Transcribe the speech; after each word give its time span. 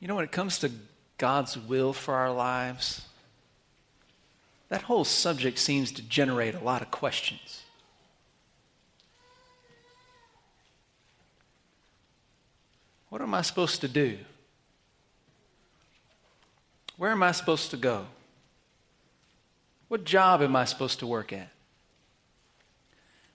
You 0.00 0.08
know, 0.08 0.14
when 0.14 0.24
it 0.24 0.32
comes 0.32 0.58
to 0.60 0.70
God's 1.18 1.58
will 1.58 1.92
for 1.92 2.14
our 2.14 2.32
lives, 2.32 3.02
that 4.70 4.82
whole 4.82 5.04
subject 5.04 5.58
seems 5.58 5.92
to 5.92 6.02
generate 6.02 6.54
a 6.54 6.60
lot 6.60 6.80
of 6.80 6.90
questions. 6.90 7.62
What 13.10 13.20
am 13.20 13.34
I 13.34 13.42
supposed 13.42 13.82
to 13.82 13.88
do? 13.88 14.18
Where 16.96 17.10
am 17.10 17.22
I 17.22 17.32
supposed 17.32 17.70
to 17.72 17.76
go? 17.76 18.06
What 19.88 20.04
job 20.04 20.40
am 20.40 20.54
I 20.54 20.64
supposed 20.64 21.00
to 21.00 21.06
work 21.06 21.32
at? 21.32 21.50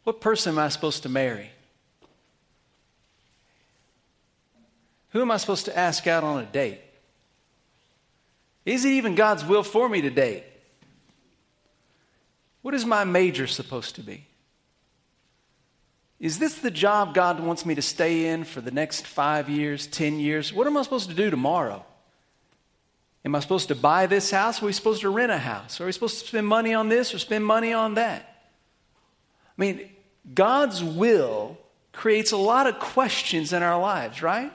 What 0.03 0.21
person 0.21 0.53
am 0.53 0.59
I 0.59 0.69
supposed 0.69 1.03
to 1.03 1.09
marry? 1.09 1.49
Who 5.15 5.21
am 5.21 5.31
I 5.31 5.37
supposed 5.37 5.63
to 5.63 5.77
ask 5.77 6.07
out 6.07 6.25
on 6.25 6.43
a 6.43 6.45
date? 6.45 6.81
Is 8.65 8.83
it 8.83 8.89
even 8.89 9.15
God's 9.15 9.45
will 9.45 9.63
for 9.63 9.87
me 9.87 10.01
to 10.01 10.09
date? 10.09 10.43
What 12.61 12.73
is 12.73 12.85
my 12.85 13.05
major 13.05 13.47
supposed 13.47 13.95
to 13.95 14.01
be? 14.01 14.27
Is 16.19 16.37
this 16.37 16.55
the 16.55 16.69
job 16.69 17.13
God 17.13 17.39
wants 17.39 17.65
me 17.65 17.75
to 17.75 17.81
stay 17.81 18.25
in 18.27 18.43
for 18.43 18.59
the 18.59 18.71
next 18.71 19.07
five 19.07 19.47
years, 19.47 19.87
10 19.87 20.19
years? 20.19 20.51
What 20.51 20.67
am 20.67 20.75
I 20.75 20.81
supposed 20.81 21.07
to 21.07 21.15
do 21.15 21.29
tomorrow? 21.29 21.85
Am 23.23 23.35
I 23.35 23.39
supposed 23.39 23.69
to 23.69 23.75
buy 23.75 24.07
this 24.07 24.31
house? 24.31 24.61
Are 24.61 24.65
we 24.65 24.73
supposed 24.73 24.99
to 24.99 25.09
rent 25.09 25.31
a 25.31 25.37
house? 25.37 25.79
Are 25.79 25.85
we 25.85 25.93
supposed 25.93 26.19
to 26.19 26.27
spend 26.27 26.45
money 26.45 26.73
on 26.73 26.89
this 26.89 27.13
or 27.13 27.19
spend 27.19 27.45
money 27.45 27.71
on 27.71 27.93
that? 27.93 28.49
I 29.57 29.61
mean, 29.61 29.89
God's 30.33 30.83
will 30.83 31.57
creates 31.93 32.33
a 32.33 32.37
lot 32.37 32.67
of 32.67 32.79
questions 32.79 33.53
in 33.53 33.63
our 33.63 33.79
lives, 33.79 34.21
right? 34.21 34.51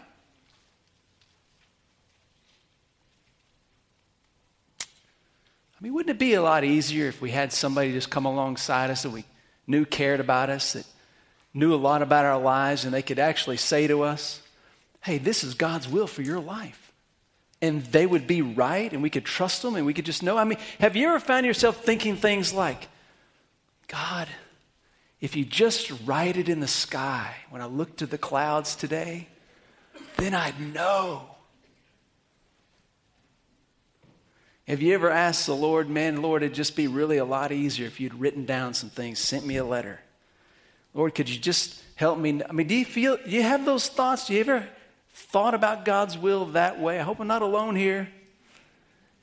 I 5.81 5.85
mean, 5.85 5.95
wouldn't 5.95 6.15
it 6.15 6.19
be 6.19 6.35
a 6.35 6.43
lot 6.43 6.63
easier 6.63 7.09
if 7.09 7.23
we 7.23 7.31
had 7.31 7.55
somebody 7.55 7.93
just 7.93 8.11
come 8.11 8.27
alongside 8.27 8.91
us 8.91 9.03
that 9.05 9.11
we 9.11 9.25
knew 9.67 9.87
cared 9.87 10.21
about 10.21 10.51
us, 10.51 10.75
that 10.75 10.85
knew 11.55 11.73
a 11.73 11.77
lot 11.77 12.03
about 12.03 12.27
our 12.27 12.39
lives, 12.39 12.85
and 12.85 12.93
they 12.93 13.01
could 13.01 13.19
actually 13.19 13.57
say 13.57 13.87
to 13.87 14.03
us, 14.03 14.43
hey, 15.01 15.17
this 15.17 15.43
is 15.43 15.55
God's 15.55 15.89
will 15.89 16.07
for 16.07 16.21
your 16.21 16.39
life. 16.39 16.93
And 17.63 17.83
they 17.87 18.05
would 18.05 18.27
be 18.27 18.43
right, 18.43 18.93
and 18.93 19.03
we 19.03 19.09
could 19.09 19.25
trust 19.25 19.63
them, 19.63 19.75
and 19.75 19.87
we 19.87 19.95
could 19.95 20.05
just 20.05 20.23
know. 20.23 20.37
I 20.37 20.45
mean, 20.45 20.59
have 20.81 20.97
you 20.97 21.09
ever 21.09 21.19
found 21.19 21.47
yourself 21.47 21.83
thinking 21.83 22.17
things 22.17 22.53
like, 22.53 22.89
God, 23.89 24.29
if 25.23 25.35
you 25.35 25.47
just 25.47 25.91
write 26.05 26.37
it 26.37 26.51
in 26.51 26.61
the 26.61 26.69
sky 26.69 27.35
when 27.49 27.63
I 27.63 27.67
look 27.67 27.97
to 27.97 28.07
the 28.07 28.19
clouds 28.19 28.77
today, 28.77 29.29
then 30.19 30.35
I'd 30.35 30.61
know. 30.61 31.30
Have 34.71 34.83
you 34.83 34.95
ever 34.95 35.11
asked 35.11 35.47
the 35.47 35.57
Lord, 35.57 35.91
man, 35.91 36.23
Lord, 36.23 36.45
it'd 36.45 36.55
just 36.55 36.77
be 36.77 36.87
really 36.87 37.17
a 37.17 37.25
lot 37.25 37.51
easier 37.51 37.89
if 37.89 37.99
you'd 37.99 38.15
written 38.15 38.45
down 38.45 38.73
some 38.73 38.89
things, 38.89 39.19
sent 39.19 39.45
me 39.45 39.57
a 39.57 39.65
letter? 39.65 39.99
Lord, 40.95 41.13
could 41.13 41.29
you 41.29 41.41
just 41.41 41.83
help 41.97 42.21
me? 42.21 42.41
I 42.49 42.53
mean, 42.53 42.69
do 42.69 42.77
you 42.77 42.85
feel, 42.85 43.17
do 43.17 43.31
you 43.31 43.43
have 43.43 43.65
those 43.65 43.89
thoughts? 43.89 44.29
Do 44.29 44.35
you 44.35 44.41
ever 44.43 44.69
thought 45.13 45.55
about 45.55 45.85
God's 45.85 46.17
will 46.17 46.47
that 46.53 46.81
way? 46.81 47.01
I 47.01 47.03
hope 47.03 47.19
I'm 47.19 47.27
not 47.27 47.43
alone 47.43 47.75
here. 47.75 48.09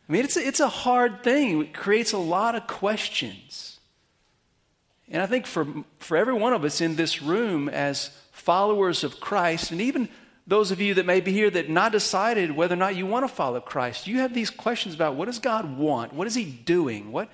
I 0.09 0.11
mean, 0.11 0.25
it's 0.25 0.35
a, 0.35 0.45
it's 0.45 0.59
a 0.59 0.67
hard 0.67 1.23
thing. 1.23 1.61
It 1.61 1.73
creates 1.73 2.11
a 2.11 2.17
lot 2.17 2.55
of 2.55 2.67
questions. 2.67 3.79
And 5.07 5.21
I 5.21 5.27
think 5.27 5.45
for, 5.45 5.65
for 5.99 6.17
every 6.17 6.33
one 6.33 6.51
of 6.51 6.65
us 6.65 6.81
in 6.81 6.97
this 6.97 7.21
room 7.21 7.69
as 7.69 8.09
followers 8.33 9.05
of 9.05 9.21
Christ, 9.21 9.71
and 9.71 9.79
even 9.79 10.09
those 10.47 10.71
of 10.71 10.79
you 10.81 10.93
that 10.95 11.05
may 11.05 11.19
be 11.19 11.31
here 11.31 11.49
that 11.49 11.69
not 11.69 11.91
decided 11.91 12.51
whether 12.51 12.73
or 12.73 12.77
not 12.77 12.95
you 12.95 13.05
want 13.05 13.27
to 13.27 13.33
follow 13.33 13.59
Christ, 13.59 14.07
you 14.07 14.19
have 14.19 14.33
these 14.33 14.49
questions 14.49 14.95
about 14.95 15.15
what 15.15 15.25
does 15.25 15.39
God 15.39 15.77
want? 15.77 16.13
What 16.13 16.25
is 16.25 16.35
He 16.35 16.45
doing? 16.45 17.11
What, 17.11 17.29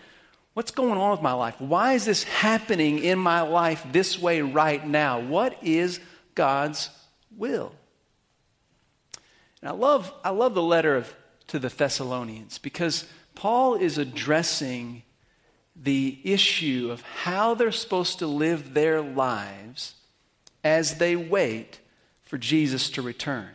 What's 0.54 0.70
going 0.70 1.00
on 1.00 1.12
with 1.12 1.22
my 1.22 1.34
life? 1.34 1.60
Why 1.60 1.94
is 1.94 2.06
this 2.06 2.24
happening 2.24 3.00
in 3.00 3.18
my 3.18 3.42
life 3.42 3.86
this 3.92 4.20
way 4.20 4.42
right 4.42 4.86
now? 4.86 5.20
What 5.20 5.58
is 5.64 6.00
God's 6.36 6.92
will? 7.36 7.74
And 9.62 9.70
I 9.70 9.74
love, 9.74 10.14
I 10.24 10.30
love 10.30 10.54
the 10.54 10.62
letter 10.62 10.96
of, 10.96 11.14
to 11.48 11.58
the 11.58 11.70
Thessalonians 11.70 12.60
because 12.60 13.06
Paul 13.34 13.76
is 13.76 13.98
addressing 13.98 15.04
the 15.76 16.20
issue 16.24 16.90
of 16.92 17.02
how 17.02 17.56
they're 17.56 17.72
supposed 17.72 18.20
to 18.20 18.28
live 18.28 18.76
their 18.76 19.02
lives 19.02 19.96
as 20.64 20.98
they 21.00 21.16
wait 21.16 21.80
for 22.34 22.40
Jesus 22.40 22.90
to 22.90 23.04
return, 23.04 23.50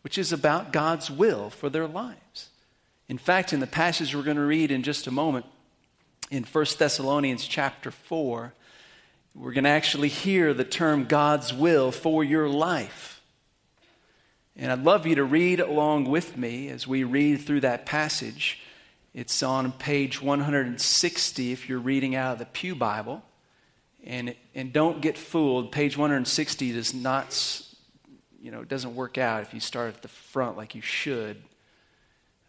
which 0.00 0.18
is 0.18 0.32
about 0.32 0.72
God's 0.72 1.08
will 1.08 1.50
for 1.50 1.70
their 1.70 1.86
lives. 1.86 2.48
In 3.08 3.16
fact, 3.16 3.52
in 3.52 3.60
the 3.60 3.66
passage 3.68 4.12
we're 4.12 4.24
going 4.24 4.38
to 4.38 4.42
read 4.42 4.72
in 4.72 4.82
just 4.82 5.06
a 5.06 5.12
moment, 5.12 5.46
in 6.28 6.42
1 6.42 6.66
Thessalonians 6.80 7.46
chapter 7.46 7.92
4, 7.92 8.54
we're 9.36 9.52
going 9.52 9.62
to 9.62 9.70
actually 9.70 10.08
hear 10.08 10.52
the 10.52 10.64
term 10.64 11.04
God's 11.04 11.54
will 11.54 11.92
for 11.92 12.24
your 12.24 12.48
life. 12.48 13.22
And 14.56 14.72
I'd 14.72 14.82
love 14.82 15.06
you 15.06 15.14
to 15.14 15.24
read 15.24 15.60
along 15.60 16.06
with 16.06 16.36
me 16.36 16.70
as 16.70 16.88
we 16.88 17.04
read 17.04 17.42
through 17.42 17.60
that 17.60 17.86
passage. 17.86 18.62
It's 19.14 19.44
on 19.44 19.70
page 19.70 20.20
160 20.20 21.52
if 21.52 21.68
you're 21.68 21.78
reading 21.78 22.16
out 22.16 22.32
of 22.32 22.38
the 22.40 22.46
Pew 22.46 22.74
Bible. 22.74 23.22
And, 24.02 24.34
and 24.56 24.72
don't 24.72 25.00
get 25.00 25.16
fooled, 25.16 25.70
page 25.70 25.96
160 25.96 26.72
does 26.72 26.92
not, 26.92 27.32
you 28.42 28.50
know, 28.50 28.60
it 28.60 28.68
doesn't 28.68 28.96
work 28.96 29.18
out 29.18 29.42
if 29.42 29.54
you 29.54 29.60
start 29.60 29.94
at 29.94 30.02
the 30.02 30.08
front 30.08 30.56
like 30.56 30.74
you 30.74 30.80
should. 30.80 31.40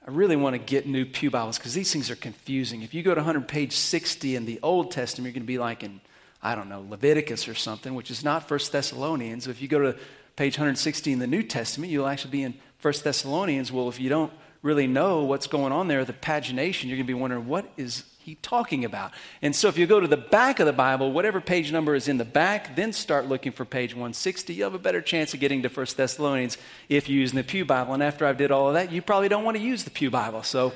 I 0.05 0.09
really 0.09 0.35
want 0.35 0.55
to 0.55 0.59
get 0.59 0.87
new 0.87 1.05
Pew 1.05 1.29
Bibles 1.29 1.59
because 1.59 1.75
these 1.75 1.93
things 1.93 2.09
are 2.09 2.15
confusing. 2.15 2.81
If 2.81 2.95
you 2.95 3.03
go 3.03 3.13
to 3.13 3.19
100 3.19 3.47
page 3.47 3.73
60 3.73 4.35
in 4.35 4.45
the 4.45 4.59
Old 4.63 4.91
Testament, 4.91 5.27
you're 5.27 5.33
going 5.33 5.43
to 5.43 5.47
be 5.47 5.59
like 5.59 5.83
in, 5.83 6.01
I 6.41 6.55
don't 6.55 6.67
know, 6.67 6.83
Leviticus 6.89 7.47
or 7.47 7.53
something, 7.53 7.93
which 7.93 8.09
is 8.09 8.23
not 8.23 8.47
First 8.47 8.71
Thessalonians. 8.71 9.47
If 9.47 9.61
you 9.61 9.67
go 9.67 9.79
to 9.79 9.97
page 10.35 10.57
160 10.57 11.11
in 11.11 11.19
the 11.19 11.27
New 11.27 11.43
Testament, 11.43 11.91
you'll 11.91 12.07
actually 12.07 12.31
be 12.31 12.41
in 12.41 12.55
First 12.79 13.03
Thessalonians. 13.03 13.71
Well, 13.71 13.87
if 13.87 13.99
you 13.99 14.09
don't 14.09 14.33
really 14.63 14.87
know 14.87 15.23
what's 15.23 15.45
going 15.45 15.71
on 15.71 15.89
there, 15.89 16.03
the 16.03 16.11
pagination, 16.11 16.85
you're 16.85 16.97
going 16.97 17.05
to 17.05 17.13
be 17.13 17.13
wondering, 17.13 17.47
what 17.47 17.71
is 17.77 18.03
he 18.23 18.35
talking 18.35 18.85
about? 18.85 19.11
And 19.41 19.55
so 19.55 19.67
if 19.67 19.77
you 19.77 19.85
go 19.85 19.99
to 19.99 20.07
the 20.07 20.17
back 20.17 20.59
of 20.59 20.65
the 20.65 20.73
Bible, 20.73 21.11
whatever 21.11 21.39
page 21.39 21.71
number 21.71 21.95
is 21.95 22.07
in 22.07 22.17
the 22.17 22.25
back, 22.25 22.75
then 22.75 22.93
start 22.93 23.27
looking 23.27 23.51
for 23.51 23.65
page 23.65 23.93
160. 23.93 24.53
you'll 24.53 24.71
have 24.71 24.79
a 24.79 24.83
better 24.83 25.01
chance 25.01 25.33
of 25.33 25.39
getting 25.39 25.61
to 25.63 25.69
1 25.69 25.85
Thessalonians 25.95 26.57
if 26.89 27.07
you're 27.07 27.19
using 27.19 27.37
the 27.37 27.43
Pew 27.43 27.65
Bible. 27.65 27.93
And 27.93 28.03
after 28.03 28.25
I've 28.25 28.37
did 28.37 28.51
all 28.51 28.67
of 28.67 28.73
that, 28.73 28.91
you 28.91 29.01
probably 29.01 29.29
don't 29.29 29.43
want 29.43 29.57
to 29.57 29.63
use 29.63 29.83
the 29.83 29.89
Pew 29.91 30.09
Bible. 30.09 30.43
So 30.43 30.73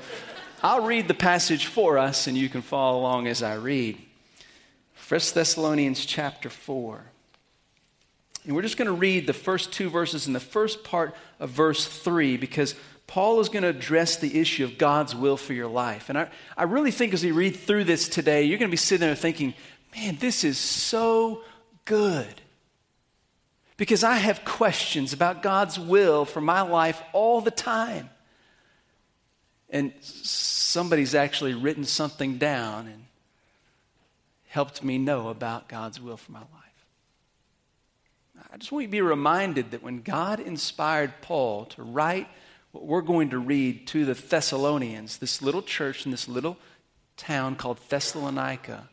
I'll 0.62 0.84
read 0.84 1.08
the 1.08 1.14
passage 1.14 1.66
for 1.66 1.98
us 1.98 2.26
and 2.26 2.36
you 2.36 2.48
can 2.48 2.62
follow 2.62 2.98
along 2.98 3.26
as 3.26 3.42
I 3.42 3.54
read. 3.54 3.98
1 5.08 5.20
Thessalonians 5.34 6.04
chapter 6.04 6.50
4. 6.50 7.02
And 8.44 8.56
we're 8.56 8.62
just 8.62 8.76
going 8.76 8.86
to 8.86 8.92
read 8.92 9.26
the 9.26 9.32
first 9.32 9.72
two 9.72 9.90
verses 9.90 10.26
and 10.26 10.34
the 10.34 10.40
first 10.40 10.82
part 10.82 11.14
of 11.38 11.50
verse 11.50 11.86
3 11.86 12.36
because 12.36 12.74
Paul 13.08 13.40
is 13.40 13.48
going 13.48 13.62
to 13.62 13.70
address 13.70 14.16
the 14.16 14.38
issue 14.38 14.64
of 14.64 14.76
God's 14.76 15.14
will 15.14 15.38
for 15.38 15.54
your 15.54 15.66
life. 15.66 16.10
And 16.10 16.18
I, 16.18 16.28
I 16.56 16.64
really 16.64 16.90
think 16.90 17.14
as 17.14 17.24
we 17.24 17.32
read 17.32 17.56
through 17.56 17.84
this 17.84 18.06
today, 18.06 18.42
you're 18.44 18.58
going 18.58 18.68
to 18.68 18.72
be 18.72 18.76
sitting 18.76 19.06
there 19.06 19.16
thinking, 19.16 19.54
man, 19.96 20.16
this 20.20 20.44
is 20.44 20.58
so 20.58 21.42
good. 21.86 22.42
Because 23.78 24.04
I 24.04 24.16
have 24.16 24.44
questions 24.44 25.14
about 25.14 25.42
God's 25.42 25.78
will 25.80 26.26
for 26.26 26.42
my 26.42 26.60
life 26.60 27.00
all 27.14 27.40
the 27.40 27.50
time. 27.50 28.10
And 29.70 29.94
somebody's 30.02 31.14
actually 31.14 31.54
written 31.54 31.84
something 31.84 32.36
down 32.36 32.88
and 32.88 33.04
helped 34.48 34.84
me 34.84 34.98
know 34.98 35.28
about 35.28 35.66
God's 35.66 35.98
will 35.98 36.18
for 36.18 36.32
my 36.32 36.40
life. 36.40 36.48
I 38.52 38.58
just 38.58 38.70
want 38.70 38.82
you 38.82 38.88
to 38.88 38.92
be 38.92 39.00
reminded 39.00 39.70
that 39.70 39.82
when 39.82 40.02
God 40.02 40.40
inspired 40.40 41.22
Paul 41.22 41.64
to 41.66 41.82
write 41.82 42.28
we're 42.72 43.02
going 43.02 43.30
to 43.30 43.38
read 43.38 43.86
to 43.88 44.04
the 44.04 44.14
Thessalonians, 44.14 45.18
this 45.18 45.42
little 45.42 45.62
church 45.62 46.04
in 46.04 46.10
this 46.10 46.28
little 46.28 46.56
town 47.16 47.56
called 47.56 47.80
Thessalonica, 47.88 48.88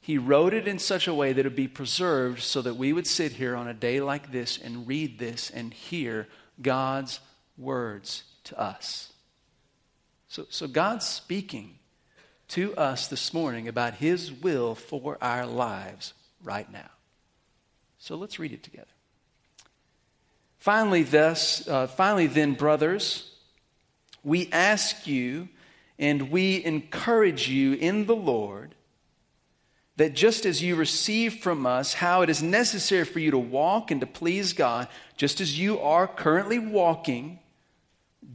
he 0.00 0.18
wrote 0.18 0.54
it 0.54 0.66
in 0.66 0.78
such 0.78 1.06
a 1.06 1.14
way 1.14 1.32
that 1.32 1.40
it 1.40 1.44
would 1.44 1.56
be 1.56 1.68
preserved 1.68 2.42
so 2.42 2.62
that 2.62 2.76
we 2.76 2.92
would 2.92 3.06
sit 3.06 3.32
here 3.32 3.54
on 3.54 3.68
a 3.68 3.74
day 3.74 4.00
like 4.00 4.32
this 4.32 4.58
and 4.58 4.88
read 4.88 5.18
this 5.18 5.50
and 5.50 5.74
hear 5.74 6.26
God's 6.60 7.20
words 7.58 8.24
to 8.44 8.58
us. 8.58 9.12
So, 10.28 10.46
so 10.48 10.66
God's 10.66 11.06
speaking 11.06 11.78
to 12.48 12.74
us 12.76 13.08
this 13.08 13.34
morning 13.34 13.68
about 13.68 13.94
his 13.94 14.32
will 14.32 14.74
for 14.74 15.18
our 15.20 15.46
lives 15.46 16.14
right 16.42 16.70
now. 16.72 16.90
So 17.98 18.16
let's 18.16 18.38
read 18.38 18.52
it 18.52 18.62
together. 18.62 18.86
Finally, 20.60 21.02
thus, 21.02 21.66
uh, 21.66 21.86
finally, 21.86 22.26
then, 22.26 22.52
brothers, 22.52 23.30
we 24.22 24.48
ask 24.52 25.06
you 25.06 25.48
and 25.98 26.30
we 26.30 26.62
encourage 26.64 27.48
you 27.48 27.72
in 27.72 28.06
the 28.06 28.14
Lord 28.14 28.74
that 29.96 30.14
just 30.14 30.46
as 30.46 30.62
you 30.62 30.76
receive 30.76 31.34
from 31.42 31.66
us 31.66 31.94
how 31.94 32.22
it 32.22 32.30
is 32.30 32.42
necessary 32.42 33.04
for 33.04 33.18
you 33.18 33.30
to 33.30 33.38
walk 33.38 33.90
and 33.90 34.00
to 34.00 34.06
please 34.06 34.52
God, 34.52 34.88
just 35.16 35.40
as 35.40 35.58
you 35.58 35.78
are 35.80 36.06
currently 36.06 36.58
walking, 36.58 37.38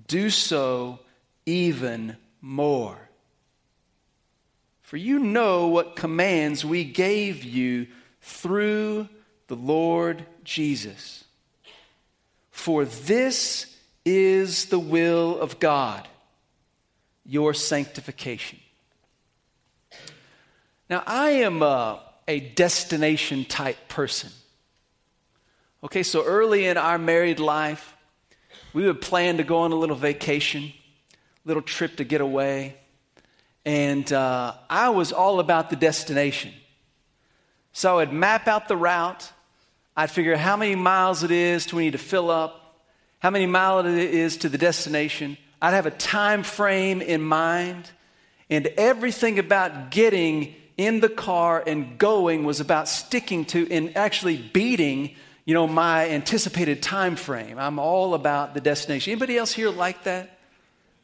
do 0.07 0.30
so 0.30 1.00
even 1.45 2.18
more. 2.42 2.98
For 4.81 4.98
you 4.98 5.19
know 5.19 5.68
what 5.68 5.95
commands 5.95 6.63
we 6.63 6.83
gave 6.83 7.44
you 7.44 7.88
through 8.21 9.10
the 9.48 9.56
Lord 9.56 10.25
Jesus. 10.44 11.25
For 12.56 12.86
this 12.86 13.68
is 14.06 14.68
the 14.68 14.80
will 14.80 15.38
of 15.40 15.60
God, 15.60 16.07
your 17.25 17.54
sanctification. 17.54 18.60
Now, 20.90 21.04
I 21.06 21.31
am 21.31 21.62
a, 21.62 22.02
a 22.30 22.40
destination 22.40 23.44
type 23.44 23.90
person. 23.90 24.31
Okay, 25.84 26.02
so 26.02 26.24
early 26.24 26.66
in 26.66 26.78
our 26.78 26.98
married 26.98 27.42
life, 27.42 27.94
we 28.74 28.88
would 28.88 29.02
plan 29.02 29.36
to 29.36 29.44
go 29.44 29.57
on 29.57 29.74
a 29.74 29.75
little 29.75 29.98
vacation, 29.98 30.72
little 31.44 31.62
trip 31.62 31.98
to 31.98 32.06
get 32.06 32.22
away. 32.22 32.78
And 33.66 34.12
uh, 34.13 34.54
I 34.69 34.90
was 34.90 35.12
all 35.12 35.42
about 35.42 35.69
the 35.69 35.75
destination. 35.75 36.54
So 37.74 38.00
I'd 38.00 38.13
map 38.13 38.48
out 38.48 38.69
the 38.69 38.78
route. 38.78 39.30
I'd 39.95 40.12
figure 40.12 40.36
how 40.36 40.57
many 40.57 40.75
miles 40.75 41.24
it 41.24 41.31
is 41.31 41.68
to 41.68 41.75
we 41.75 41.86
need 41.86 41.92
to 41.92 41.97
fill 41.97 42.30
up, 42.30 42.81
how 43.19 43.30
many 43.30 43.45
miles 43.45 43.86
it 43.86 43.97
is 43.97 44.38
to 44.38 44.50
the 44.50 44.57
destination. 44.57 45.38
I'd 45.62 45.74
have 45.74 45.86
a 45.86 45.92
time 45.92 46.44
frame 46.44 47.01
in 47.01 47.21
mind, 47.21 47.89
and 48.50 48.68
everything 48.77 49.39
about 49.39 49.92
getting 49.92 50.53
in 50.77 51.00
the 51.00 51.09
car 51.09 51.63
and 51.65 51.97
going 51.97 52.44
was 52.44 52.59
about 52.59 52.89
sticking 52.89 53.45
to 53.45 53.68
and 53.71 53.95
actually 53.95 54.38
beating 54.38 55.15
you 55.45 55.53
know 55.53 55.68
my 55.68 56.09
anticipated 56.09 56.81
time 56.83 57.15
frame. 57.15 57.57
I'm 57.57 57.80
all 57.80 58.13
about 58.13 58.53
the 58.53 58.62
destination. 58.62 59.12
Anybody 59.12 59.38
else 59.38 59.53
here 59.53 59.69
like 59.69 60.03
that? 60.03 60.38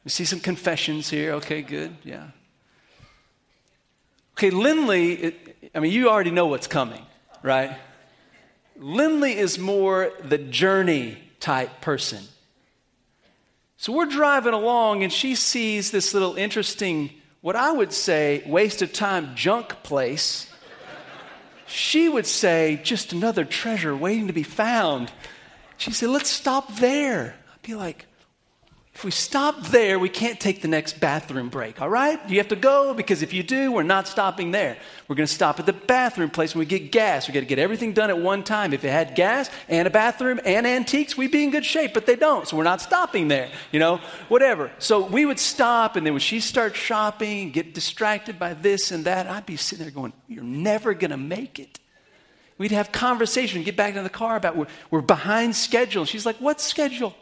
We 0.04 0.10
see 0.10 0.26
some 0.26 0.40
confessions 0.40 1.10
here. 1.10 1.34
Okay 1.34 1.62
good 1.62 1.96
yeah. 2.04 2.28
Okay 4.34 4.50
lindley 4.50 5.36
i 5.74 5.80
mean 5.80 5.92
you 5.92 6.10
already 6.10 6.32
know 6.32 6.48
what's 6.48 6.68
coming 6.68 7.06
right 7.44 7.78
lindley 8.82 9.38
is 9.38 9.58
more 9.58 10.12
the 10.24 10.38
journey 10.38 11.18
type 11.40 11.80
person 11.80 12.24
so 13.78 13.94
we're 13.94 14.06
driving 14.06 14.54
along 14.54 15.04
and 15.04 15.14
she 15.14 15.34
sees 15.36 15.92
this 15.92 16.14
little 16.14 16.36
interesting 16.36 17.10
what 17.42 17.56
I 17.56 17.72
would 17.72 17.92
say, 17.92 18.44
waste 18.46 18.82
of 18.82 18.94
time 18.94 19.36
junk 19.36 19.82
place, 19.84 20.48
she 21.66 22.08
would 22.08 22.28
say, 22.28 22.80
just 22.84 23.14
another 23.14 23.44
treasure 23.44 23.96
waiting 23.96 24.28
to 24.28 24.34
be 24.34 24.44
found. 24.44 25.12
She 25.78 25.92
said, 25.92 26.10
let's 26.10 26.30
stop 26.30 26.76
there. 26.76 27.36
I'd 27.52 27.62
be 27.64 27.74
like, 27.74 28.06
if 28.94 29.06
we 29.06 29.12
stop 29.12 29.68
there, 29.68 29.98
we 29.98 30.10
can't 30.10 30.38
take 30.38 30.62
the 30.62 30.68
next 30.68 31.00
bathroom 31.00 31.48
break, 31.48 31.82
all 31.82 31.90
right? 31.90 32.20
You 32.30 32.38
have 32.40 32.50
to 32.50 32.58
go 32.58 32.94
because 32.94 33.22
if 33.22 33.34
you 33.34 33.42
do, 33.42 33.72
we're 33.72 33.84
not 33.84 34.06
stopping 34.06 34.52
there. 34.52 34.78
We're 35.08 35.16
going 35.16 35.28
to 35.28 35.34
stop 35.34 35.60
at 35.62 35.66
the 35.66 35.74
bathroom 35.74 36.30
place 36.30 36.54
when 36.54 36.60
we 36.60 36.66
get 36.66 36.92
gas. 36.92 37.28
we 37.28 37.34
got 37.34 37.40
to 37.40 37.46
get 37.46 37.58
everything 37.58 37.94
done 37.94 38.10
at 38.10 38.20
one 38.20 38.44
time. 38.44 38.74
If 38.74 38.84
it 38.84 38.90
had 38.90 39.16
gas 39.16 39.50
and 39.70 39.88
a 39.88 39.92
bathroom 39.92 40.42
and 40.46 40.68
antiques, 40.68 41.16
we'd 41.16 41.32
be 41.32 41.44
in 41.44 41.52
good 41.52 41.66
shape, 41.66 41.94
but 41.94 42.06
they 42.06 42.18
don't, 42.18 42.48
so 42.48 42.58
we're 42.58 42.64
not 42.64 42.82
stopping 42.82 43.30
there, 43.30 43.50
you 43.72 43.80
know, 43.80 44.02
whatever. 44.28 44.70
So 44.78 45.06
we 45.06 45.26
would 45.26 45.40
stop, 45.40 45.96
and 45.96 46.06
then 46.06 46.14
when 46.14 46.20
she 46.20 46.42
starts 46.42 46.78
shopping, 46.78 47.52
get 47.52 47.74
distracted 47.74 48.38
by 48.38 48.54
this 48.54 48.92
and 48.92 49.06
that, 49.06 49.26
I'd 49.26 49.46
be 49.46 49.56
sitting 49.56 49.86
there 49.86 49.94
going, 49.94 50.12
You're 50.28 50.44
never 50.44 50.94
going 50.94 51.12
to 51.12 51.18
make 51.18 51.60
it. 51.60 51.80
We'd 52.58 52.72
have 52.72 52.92
conversation, 52.92 53.64
get 53.64 53.78
back 53.78 53.96
in 53.96 54.04
the 54.04 54.10
car 54.10 54.36
about 54.36 54.58
we're, 54.58 54.68
we're 54.92 55.02
behind 55.02 55.56
schedule. 55.56 56.04
She's 56.04 56.26
like, 56.26 56.36
What 56.38 56.60
schedule? 56.60 57.16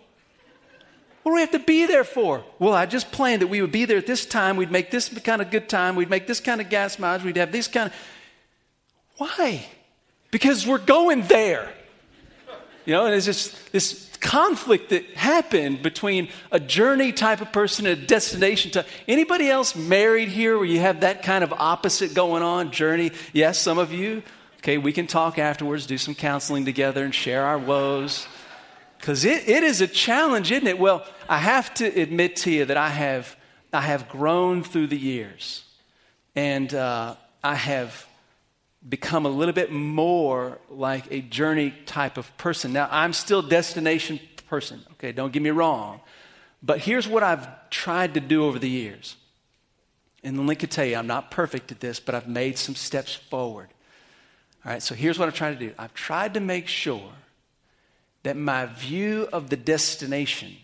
What 1.23 1.31
do 1.31 1.35
we 1.35 1.41
have 1.41 1.51
to 1.51 1.59
be 1.59 1.85
there 1.85 2.03
for? 2.03 2.43
Well, 2.59 2.73
I 2.73 2.85
just 2.85 3.11
planned 3.11 3.41
that 3.41 3.47
we 3.47 3.61
would 3.61 3.71
be 3.71 3.85
there 3.85 3.97
at 3.97 4.07
this 4.07 4.25
time. 4.25 4.55
We'd 4.55 4.71
make 4.71 4.89
this 4.89 5.09
kind 5.09 5.41
of 5.41 5.51
good 5.51 5.67
time. 5.67 5.95
We'd 5.95 6.09
make 6.09 6.27
this 6.27 6.39
kind 6.39 6.61
of 6.61 6.69
gas 6.69 6.97
mileage. 6.97 7.23
We'd 7.23 7.37
have 7.37 7.51
this 7.51 7.67
kind 7.67 7.89
of. 7.89 7.95
Why? 9.17 9.65
Because 10.31 10.65
we're 10.65 10.77
going 10.77 11.23
there. 11.23 11.69
You 12.85 12.93
know, 12.93 13.05
and 13.05 13.13
it's 13.13 13.25
just 13.25 13.71
this 13.71 14.09
conflict 14.19 14.89
that 14.89 15.05
happened 15.15 15.81
between 15.81 16.29
a 16.51 16.59
journey 16.59 17.11
type 17.11 17.41
of 17.41 17.51
person 17.51 17.85
and 17.85 18.01
a 18.01 18.05
destination 18.05 18.71
type. 18.71 18.87
Anybody 19.07 19.49
else 19.49 19.75
married 19.75 20.29
here 20.29 20.57
where 20.57 20.65
you 20.65 20.79
have 20.79 21.01
that 21.01 21.23
kind 21.23 21.43
of 21.43 21.53
opposite 21.53 22.13
going 22.13 22.43
on? 22.43 22.71
Journey? 22.71 23.11
Yes, 23.33 23.59
some 23.59 23.77
of 23.77 23.91
you. 23.91 24.23
Okay, 24.59 24.77
we 24.77 24.91
can 24.91 25.07
talk 25.07 25.37
afterwards, 25.37 25.85
do 25.85 25.97
some 25.97 26.15
counseling 26.15 26.65
together, 26.65 27.03
and 27.03 27.15
share 27.15 27.45
our 27.45 27.57
woes. 27.57 28.27
Because 28.99 29.23
it, 29.23 29.47
it 29.47 29.63
is 29.63 29.81
a 29.81 29.87
challenge, 29.87 30.51
isn't 30.51 30.67
it? 30.67 30.77
Well, 30.77 31.05
I 31.27 31.37
have 31.37 31.73
to 31.75 31.85
admit 31.85 32.35
to 32.37 32.51
you 32.51 32.65
that 32.65 32.77
I 32.77 32.89
have, 32.89 33.35
I 33.71 33.81
have 33.81 34.09
grown 34.09 34.61
through 34.61 34.87
the 34.87 34.97
years. 34.97 35.63
And 36.35 36.73
uh, 36.73 37.15
I 37.43 37.55
have 37.55 38.05
become 38.87 39.25
a 39.25 39.29
little 39.29 39.53
bit 39.53 39.71
more 39.71 40.57
like 40.69 41.11
a 41.11 41.21
journey 41.21 41.73
type 41.85 42.17
of 42.17 42.35
person. 42.37 42.73
Now, 42.73 42.87
I'm 42.91 43.13
still 43.13 43.41
destination 43.41 44.19
person, 44.47 44.81
okay? 44.93 45.11
Don't 45.11 45.31
get 45.31 45.41
me 45.41 45.49
wrong. 45.49 46.01
But 46.61 46.79
here's 46.79 47.07
what 47.07 47.23
I've 47.23 47.47
tried 47.69 48.13
to 48.15 48.19
do 48.19 48.43
over 48.43 48.59
the 48.59 48.69
years. 48.69 49.15
And 50.23 50.37
let 50.37 50.45
me 50.45 50.55
tell 50.55 50.85
you, 50.85 50.97
I'm 50.97 51.07
not 51.07 51.31
perfect 51.31 51.71
at 51.71 51.79
this, 51.79 51.99
but 52.01 52.15
I've 52.15 52.27
made 52.27 52.57
some 52.57 52.75
steps 52.75 53.15
forward. 53.15 53.69
All 54.65 54.73
right, 54.73 54.83
so 54.83 54.93
here's 54.93 55.17
what 55.17 55.29
I'm 55.29 55.33
trying 55.33 55.57
to 55.57 55.67
do 55.67 55.73
I've 55.77 55.93
tried 55.93 56.33
to 56.33 56.41
make 56.41 56.67
sure 56.67 57.11
that 58.23 58.35
my 58.35 58.65
view 58.65 59.27
of 59.31 59.49
the 59.49 59.57
destination 59.57 60.55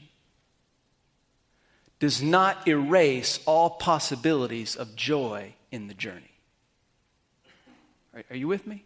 does 2.00 2.22
not 2.22 2.68
erase 2.68 3.40
all 3.46 3.70
possibilities 3.70 4.76
of 4.76 4.96
joy 4.96 5.54
in 5.72 5.88
the 5.88 5.94
journey. 5.94 6.32
Are, 8.30 8.36
you 8.36 8.48
with 8.48 8.66
me? 8.68 8.84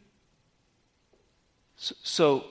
So, 1.75 1.95
so 2.03 2.45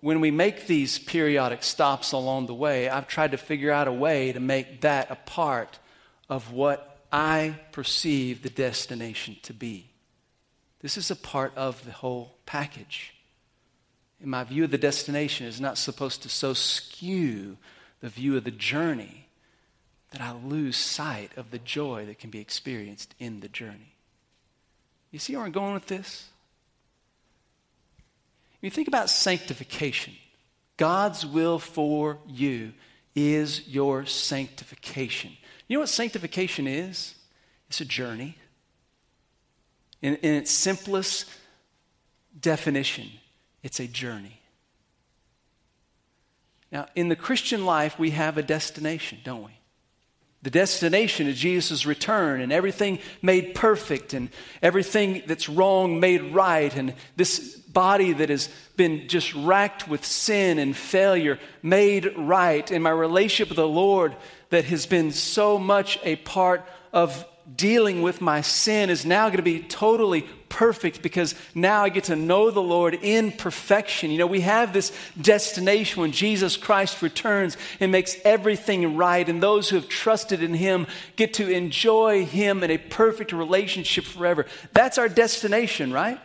when 0.00 0.20
we 0.20 0.30
make 0.30 0.66
these 0.66 0.98
periodic 0.98 1.62
stops 1.62 2.12
along 2.12 2.46
the 2.46 2.54
way, 2.54 2.88
I've 2.88 3.06
tried 3.06 3.32
to 3.32 3.38
figure 3.38 3.70
out 3.70 3.88
a 3.88 3.92
way 3.92 4.32
to 4.32 4.40
make 4.40 4.80
that 4.82 5.10
a 5.10 5.16
part 5.16 5.78
of 6.28 6.52
what 6.52 7.00
I 7.12 7.58
perceive 7.72 8.42
the 8.42 8.50
destination 8.50 9.36
to 9.42 9.54
be. 9.54 9.90
This 10.80 10.96
is 10.96 11.10
a 11.10 11.16
part 11.16 11.52
of 11.56 11.84
the 11.84 11.92
whole 11.92 12.36
package 12.46 13.14
my 14.24 14.44
view 14.44 14.64
of 14.64 14.70
the 14.70 14.78
destination 14.78 15.46
is 15.46 15.60
not 15.60 15.78
supposed 15.78 16.22
to 16.22 16.28
so 16.28 16.52
skew 16.52 17.56
the 18.00 18.08
view 18.08 18.36
of 18.36 18.44
the 18.44 18.50
journey 18.50 19.26
that 20.10 20.20
I 20.20 20.32
lose 20.32 20.76
sight 20.76 21.30
of 21.36 21.50
the 21.50 21.58
joy 21.58 22.06
that 22.06 22.18
can 22.18 22.30
be 22.30 22.40
experienced 22.40 23.14
in 23.18 23.40
the 23.40 23.48
journey. 23.48 23.94
You 25.10 25.18
see 25.18 25.36
where 25.36 25.44
I'm 25.44 25.52
going 25.52 25.74
with 25.74 25.86
this? 25.86 26.28
When 28.60 28.66
you 28.66 28.70
think 28.70 28.88
about 28.88 29.10
sanctification, 29.10 30.14
God's 30.76 31.24
will 31.24 31.58
for 31.58 32.18
you 32.26 32.72
is 33.14 33.68
your 33.68 34.06
sanctification. 34.06 35.32
You 35.66 35.76
know 35.76 35.80
what 35.80 35.88
sanctification 35.88 36.66
is? 36.66 37.14
It's 37.68 37.80
a 37.80 37.84
journey. 37.84 38.36
In, 40.00 40.16
in 40.16 40.34
its 40.34 40.50
simplest 40.50 41.28
definition, 42.40 43.10
it's 43.62 43.80
a 43.80 43.86
journey. 43.86 44.40
Now, 46.70 46.86
in 46.94 47.08
the 47.08 47.16
Christian 47.16 47.64
life, 47.64 47.98
we 47.98 48.10
have 48.10 48.36
a 48.36 48.42
destination, 48.42 49.18
don't 49.24 49.44
we? 49.44 49.58
The 50.42 50.50
destination 50.50 51.26
is 51.26 51.36
Jesus' 51.36 51.84
return 51.84 52.40
and 52.40 52.52
everything 52.52 53.00
made 53.22 53.56
perfect 53.56 54.14
and 54.14 54.30
everything 54.62 55.22
that's 55.26 55.48
wrong 55.48 55.98
made 55.98 56.32
right 56.32 56.74
and 56.76 56.94
this 57.16 57.56
body 57.56 58.12
that 58.12 58.28
has 58.28 58.48
been 58.76 59.08
just 59.08 59.34
racked 59.34 59.88
with 59.88 60.06
sin 60.06 60.60
and 60.60 60.76
failure 60.76 61.40
made 61.60 62.16
right 62.16 62.70
and 62.70 62.84
my 62.84 62.90
relationship 62.90 63.48
with 63.48 63.56
the 63.56 63.66
Lord 63.66 64.14
that 64.50 64.64
has 64.66 64.86
been 64.86 65.10
so 65.10 65.58
much 65.58 65.98
a 66.04 66.14
part 66.16 66.64
of 66.92 67.24
dealing 67.56 68.02
with 68.02 68.20
my 68.20 68.40
sin 68.40 68.90
is 68.90 69.06
now 69.06 69.26
going 69.28 69.38
to 69.38 69.42
be 69.42 69.60
totally 69.60 70.22
perfect 70.48 71.02
because 71.02 71.34
now 71.54 71.84
I 71.84 71.88
get 71.88 72.04
to 72.04 72.16
know 72.16 72.50
the 72.50 72.62
Lord 72.62 72.94
in 72.94 73.32
perfection. 73.32 74.10
You 74.10 74.18
know, 74.18 74.26
we 74.26 74.40
have 74.42 74.72
this 74.72 74.92
destination 75.20 76.00
when 76.00 76.12
Jesus 76.12 76.56
Christ 76.56 77.02
returns 77.02 77.56
and 77.80 77.92
makes 77.92 78.16
everything 78.24 78.96
right, 78.96 79.28
and 79.28 79.42
those 79.42 79.68
who 79.68 79.76
have 79.76 79.88
trusted 79.88 80.42
in 80.42 80.54
Him 80.54 80.86
get 81.16 81.34
to 81.34 81.48
enjoy 81.48 82.24
Him 82.24 82.62
in 82.62 82.70
a 82.70 82.78
perfect 82.78 83.32
relationship 83.32 84.04
forever. 84.04 84.46
That's 84.72 84.98
our 84.98 85.08
destination, 85.08 85.92
right? 85.92 86.20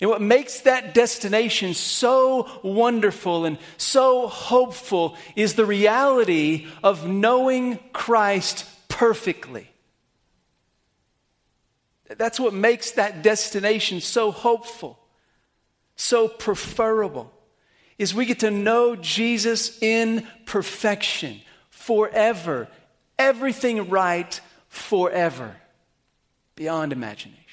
And 0.00 0.08
what 0.08 0.22
makes 0.22 0.60
that 0.60 0.94
destination 0.94 1.74
so 1.74 2.48
wonderful 2.62 3.44
and 3.44 3.58
so 3.78 4.28
hopeful 4.28 5.16
is 5.34 5.54
the 5.54 5.66
reality 5.66 6.68
of 6.84 7.08
knowing 7.08 7.80
Christ 7.92 8.64
perfectly. 8.88 9.68
That's 12.16 12.40
what 12.40 12.54
makes 12.54 12.92
that 12.92 13.22
destination 13.22 14.00
so 14.00 14.30
hopeful, 14.30 14.98
so 15.96 16.28
preferable. 16.28 17.30
is 17.98 18.14
we 18.14 18.24
get 18.24 18.40
to 18.40 18.50
know 18.50 18.96
Jesus 18.96 19.80
in 19.82 20.26
perfection 20.46 21.40
forever. 21.68 22.68
Everything 23.18 23.90
right 23.90 24.40
forever, 24.68 25.56
beyond 26.54 26.92
imagination. 26.92 27.44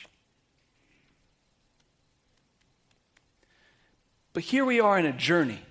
But 4.31 4.43
here 4.43 4.65
we 4.65 4.79
are 4.79 4.99
in 4.99 5.05
a 5.05 5.13
journey. 5.13 5.61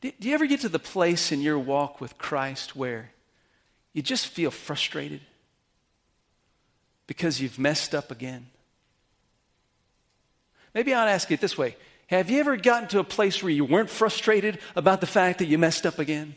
Do 0.00 0.10
you 0.18 0.34
ever 0.34 0.46
get 0.46 0.60
to 0.60 0.68
the 0.68 0.80
place 0.80 1.30
in 1.30 1.40
your 1.40 1.58
walk 1.58 2.00
with 2.00 2.18
Christ 2.18 2.74
where 2.74 3.11
you 3.92 4.02
just 4.02 4.28
feel 4.28 4.50
frustrated 4.50 5.20
because 7.06 7.40
you've 7.40 7.58
messed 7.58 7.94
up 7.94 8.10
again? 8.10 8.46
Maybe 10.74 10.94
I'll 10.94 11.08
ask 11.08 11.30
it 11.30 11.40
this 11.40 11.58
way 11.58 11.76
Have 12.08 12.30
you 12.30 12.40
ever 12.40 12.56
gotten 12.56 12.88
to 12.90 12.98
a 12.98 13.04
place 13.04 13.42
where 13.42 13.52
you 13.52 13.64
weren't 13.64 13.90
frustrated 13.90 14.58
about 14.76 15.00
the 15.00 15.06
fact 15.06 15.38
that 15.38 15.46
you 15.46 15.58
messed 15.58 15.86
up 15.86 15.98
again? 15.98 16.34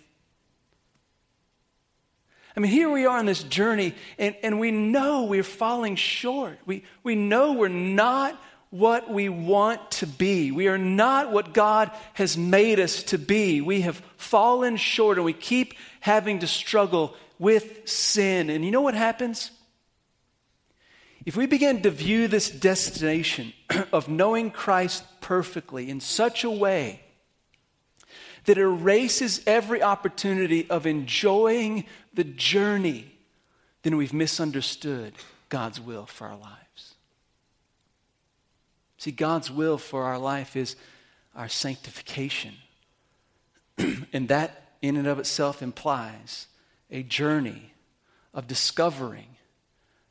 I 2.58 2.62
mean, 2.62 2.72
here 2.72 2.90
we 2.90 3.06
are 3.06 3.18
on 3.18 3.26
this 3.26 3.44
journey, 3.44 3.94
and, 4.18 4.34
and 4.42 4.60
we 4.62 4.72
know 4.72 5.24
we're 5.24 5.44
falling 5.44 5.98
short. 5.98 6.58
We, 6.66 6.84
we 7.04 7.16
know 7.16 7.52
we're 7.52 7.68
not 7.68 8.42
what 8.70 9.10
we 9.10 9.28
want 9.28 9.92
to 9.92 10.08
be. 10.08 10.52
We 10.52 10.70
are 10.70 10.78
not 10.78 11.32
what 11.32 11.54
God 11.54 11.92
has 12.14 12.38
made 12.38 12.80
us 12.80 13.04
to 13.04 13.18
be. 13.18 13.60
We 13.60 13.82
have 13.82 14.02
fallen 14.16 14.78
short, 14.78 15.18
and 15.18 15.26
we 15.26 15.34
keep 15.34 15.74
having 16.00 16.40
to 16.40 16.48
struggle 16.48 17.16
with 17.40 17.88
sin. 17.88 18.50
And 18.50 18.64
you 18.64 18.72
know 18.72 18.82
what 18.82 18.94
happens? 18.94 19.52
If 21.26 21.36
we 21.36 21.48
begin 21.48 21.82
to 21.82 21.90
view 21.90 22.28
this 22.28 22.50
destination 22.50 23.54
of 23.92 24.08
knowing 24.08 24.52
Christ 24.52 25.04
perfectly 25.22 25.90
in 25.90 26.00
such 26.00 26.44
a 26.44 26.52
way 26.52 27.02
that 28.46 28.60
erases 28.60 29.42
every 29.48 29.82
opportunity 29.82 30.70
of 30.70 30.86
enjoying 30.86 31.86
the 32.14 32.24
journey, 32.24 33.12
then 33.82 33.98
we've 33.98 34.14
misunderstood 34.14 35.14
God's 35.50 35.82
will 35.82 36.06
for 36.06 36.28
our 36.28 36.38
lives. 36.38 36.94
See, 38.98 39.12
God's 39.12 39.52
will 39.52 39.78
for 39.78 40.04
our 40.04 40.20
life 40.20 40.56
is 40.56 40.76
our 41.36 41.50
sanctification. 41.50 42.54
and 43.78 44.28
that, 44.28 44.74
in 44.82 44.96
and 44.96 45.08
of 45.08 45.20
itself, 45.20 45.62
implies 45.62 46.48
a 46.90 47.04
journey 47.04 47.74
of 48.34 48.48
discovering 48.48 49.38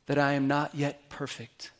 that 0.07 0.17
I 0.17 0.33
am 0.33 0.47
not 0.47 0.75
yet 0.75 1.09
perfect, 1.09 1.71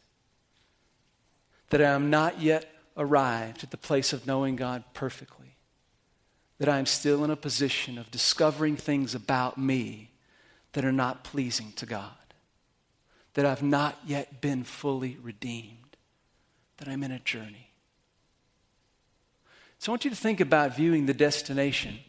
that 1.70 1.82
I 1.82 1.92
am 1.92 2.10
not 2.10 2.42
yet 2.42 2.72
arrived 2.98 3.64
at 3.64 3.72
the 3.72 3.78
place 3.78 4.14
of 4.14 4.26
knowing 4.26 4.56
God 4.56 4.84
perfectly, 4.94 5.58
that 6.58 6.70
I 6.70 6.80
am 6.80 6.86
still 6.86 7.24
in 7.24 7.30
a 7.30 7.36
position 7.36 7.98
of 7.98 8.12
discovering 8.12 8.78
things 8.78 9.14
about 9.14 9.58
me 9.58 10.12
that 10.74 10.86
are 10.86 10.92
not 10.92 11.24
pleasing 11.24 11.74
to 11.74 11.86
God, 11.86 12.12
that 13.34 13.46
I've 13.46 13.64
not 13.64 14.00
yet 14.06 14.42
been 14.42 14.64
fully 14.64 15.18
redeemed, 15.22 15.98
that 16.78 16.88
I'm 16.88 17.04
in 17.04 17.12
a 17.12 17.20
journey. 17.20 17.72
So 19.80 19.92
I 19.92 19.94
want 19.94 20.06
you 20.06 20.10
to 20.10 20.16
think 20.16 20.40
about 20.40 20.76
viewing 20.76 21.06
the 21.06 21.14
destination 21.14 22.00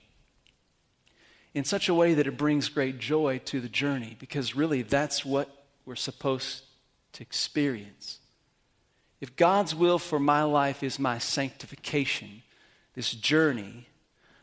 in 1.56 1.64
such 1.64 1.88
a 1.88 1.94
way 1.94 2.12
that 2.12 2.26
it 2.26 2.36
brings 2.36 2.68
great 2.68 2.98
joy 2.98 3.40
to 3.46 3.62
the 3.62 3.68
journey, 3.70 4.14
because 4.18 4.54
really 4.54 4.82
that's 4.82 5.24
what 5.24 5.64
we're 5.86 5.96
supposed 5.96 6.64
to 7.14 7.22
experience. 7.22 8.18
If 9.22 9.36
God's 9.36 9.74
will 9.74 9.98
for 9.98 10.20
my 10.20 10.42
life 10.42 10.82
is 10.82 10.98
my 10.98 11.16
sanctification, 11.16 12.42
this 12.92 13.10
journey 13.10 13.88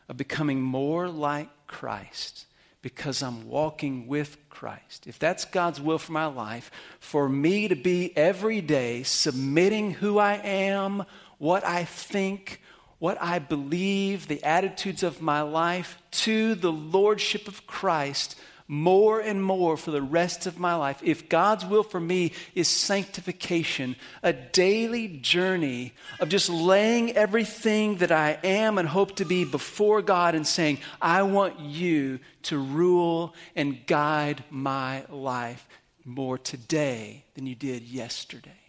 of 0.08 0.16
becoming 0.16 0.60
more 0.60 1.08
like 1.08 1.50
Christ 1.68 2.46
because 2.82 3.22
I'm 3.22 3.48
walking 3.48 4.08
with 4.08 4.36
Christ, 4.50 5.06
if 5.06 5.20
that's 5.20 5.44
God's 5.44 5.80
will 5.80 5.98
for 5.98 6.10
my 6.10 6.26
life, 6.26 6.72
for 6.98 7.28
me 7.28 7.68
to 7.68 7.76
be 7.76 8.12
every 8.16 8.60
day 8.60 9.04
submitting 9.04 9.92
who 9.92 10.18
I 10.18 10.34
am, 10.42 11.04
what 11.38 11.64
I 11.64 11.84
think, 11.84 12.60
what 13.04 13.20
I 13.20 13.38
believe, 13.38 14.28
the 14.28 14.42
attitudes 14.42 15.02
of 15.02 15.20
my 15.20 15.42
life 15.42 16.00
to 16.10 16.54
the 16.54 16.72
Lordship 16.72 17.48
of 17.48 17.66
Christ 17.66 18.34
more 18.66 19.20
and 19.20 19.44
more 19.44 19.76
for 19.76 19.90
the 19.90 20.00
rest 20.00 20.46
of 20.46 20.58
my 20.58 20.74
life, 20.74 21.02
if 21.02 21.28
God's 21.28 21.66
will 21.66 21.82
for 21.82 22.00
me 22.00 22.32
is 22.54 22.66
sanctification, 22.66 23.96
a 24.22 24.32
daily 24.32 25.06
journey 25.06 25.92
of 26.18 26.30
just 26.30 26.48
laying 26.48 27.12
everything 27.12 27.96
that 27.96 28.10
I 28.10 28.38
am 28.42 28.78
and 28.78 28.88
hope 28.88 29.16
to 29.16 29.26
be 29.26 29.44
before 29.44 30.00
God 30.00 30.34
and 30.34 30.46
saying, 30.46 30.78
I 31.02 31.24
want 31.24 31.60
you 31.60 32.20
to 32.44 32.56
rule 32.56 33.34
and 33.54 33.86
guide 33.86 34.44
my 34.48 35.04
life 35.10 35.68
more 36.06 36.38
today 36.38 37.26
than 37.34 37.44
you 37.44 37.54
did 37.54 37.82
yesterday. 37.82 38.63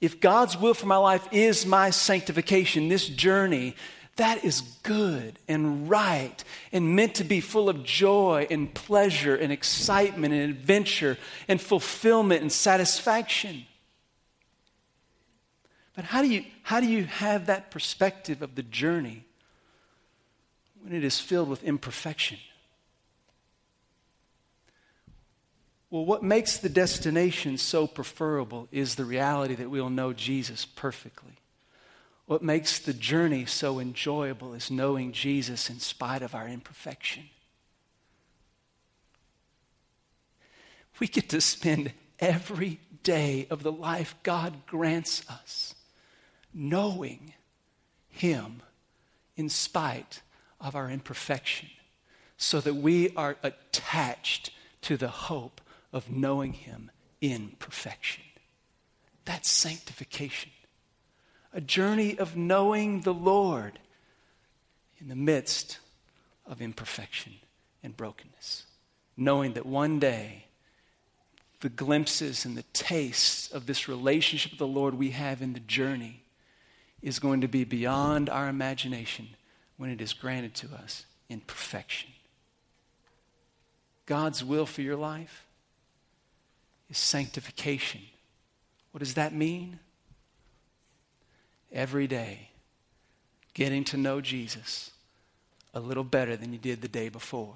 If 0.00 0.20
God's 0.20 0.56
will 0.56 0.74
for 0.74 0.86
my 0.86 0.96
life 0.96 1.26
is 1.32 1.64
my 1.64 1.90
sanctification, 1.90 2.88
this 2.88 3.08
journey 3.08 3.74
that 4.16 4.44
is 4.44 4.62
good 4.82 5.38
and 5.46 5.90
right 5.90 6.42
and 6.72 6.96
meant 6.96 7.16
to 7.16 7.24
be 7.24 7.40
full 7.40 7.68
of 7.68 7.84
joy 7.84 8.46
and 8.50 8.72
pleasure 8.72 9.36
and 9.36 9.52
excitement 9.52 10.32
and 10.32 10.50
adventure 10.50 11.18
and 11.48 11.60
fulfillment 11.60 12.40
and 12.40 12.50
satisfaction. 12.50 13.66
But 15.94 16.06
how 16.06 16.22
do 16.22 16.28
you, 16.28 16.44
how 16.62 16.80
do 16.80 16.86
you 16.86 17.04
have 17.04 17.46
that 17.46 17.70
perspective 17.70 18.40
of 18.42 18.54
the 18.54 18.62
journey 18.62 19.24
when 20.82 20.94
it 20.94 21.04
is 21.04 21.20
filled 21.20 21.48
with 21.48 21.62
imperfection? 21.62 22.38
Well, 25.90 26.04
what 26.04 26.22
makes 26.22 26.56
the 26.56 26.68
destination 26.68 27.58
so 27.58 27.86
preferable 27.86 28.68
is 28.72 28.94
the 28.94 29.04
reality 29.04 29.54
that 29.54 29.70
we'll 29.70 29.90
know 29.90 30.12
Jesus 30.12 30.64
perfectly. 30.64 31.34
What 32.26 32.42
makes 32.42 32.80
the 32.80 32.92
journey 32.92 33.46
so 33.46 33.78
enjoyable 33.78 34.52
is 34.54 34.70
knowing 34.70 35.12
Jesus 35.12 35.70
in 35.70 35.78
spite 35.78 36.22
of 36.22 36.34
our 36.34 36.48
imperfection. 36.48 37.24
We 40.98 41.06
get 41.06 41.28
to 41.28 41.40
spend 41.40 41.92
every 42.18 42.80
day 43.04 43.46
of 43.48 43.62
the 43.62 43.70
life 43.70 44.16
God 44.24 44.66
grants 44.66 45.22
us 45.30 45.74
knowing 46.56 47.34
Him 48.08 48.62
in 49.36 49.48
spite 49.50 50.22
of 50.58 50.74
our 50.74 50.90
imperfection, 50.90 51.68
so 52.38 52.60
that 52.62 52.74
we 52.74 53.14
are 53.14 53.36
attached 53.42 54.50
to 54.80 54.96
the 54.96 55.08
hope 55.08 55.60
of 55.96 56.10
knowing 56.10 56.52
Him 56.52 56.90
in 57.20 57.56
perfection. 57.58 58.22
That's 59.24 59.50
sanctification 59.50 60.50
a 61.56 61.60
journey 61.60 62.18
of 62.18 62.36
knowing 62.36 63.00
the 63.00 63.14
Lord 63.14 63.78
in 65.00 65.08
the 65.08 65.16
midst 65.16 65.78
of 66.46 66.60
imperfection 66.60 67.32
and 67.82 67.96
brokenness. 67.96 68.66
Knowing 69.16 69.54
that 69.54 69.64
one 69.64 69.98
day, 69.98 70.44
the 71.60 71.70
glimpses 71.70 72.44
and 72.44 72.58
the 72.58 72.64
tastes 72.74 73.50
of 73.50 73.64
this 73.64 73.88
relationship 73.88 74.52
with 74.52 74.58
the 74.58 74.66
Lord 74.66 74.94
we 74.94 75.10
have 75.12 75.40
in 75.40 75.54
the 75.54 75.60
journey 75.60 76.24
is 77.00 77.18
going 77.18 77.40
to 77.40 77.48
be 77.48 77.64
beyond 77.64 78.28
our 78.28 78.48
imagination 78.48 79.28
when 79.78 79.88
it 79.88 80.02
is 80.02 80.12
granted 80.12 80.54
to 80.56 80.66
us 80.74 81.06
in 81.30 81.40
perfection. 81.40 82.10
God's 84.04 84.44
will 84.44 84.66
for 84.66 84.82
your 84.82 84.96
life 84.96 85.45
is 86.90 86.98
sanctification. 86.98 88.02
What 88.92 89.00
does 89.00 89.14
that 89.14 89.34
mean? 89.34 89.80
every 91.72 92.06
day 92.06 92.50
getting 93.54 93.84
to 93.84 93.96
know 93.96 94.20
Jesus 94.20 94.90
a 95.74 95.80
little 95.80 96.04
better 96.04 96.36
than 96.36 96.52
you 96.52 96.58
did 96.58 96.80
the 96.80 96.88
day 96.88 97.08
before. 97.08 97.54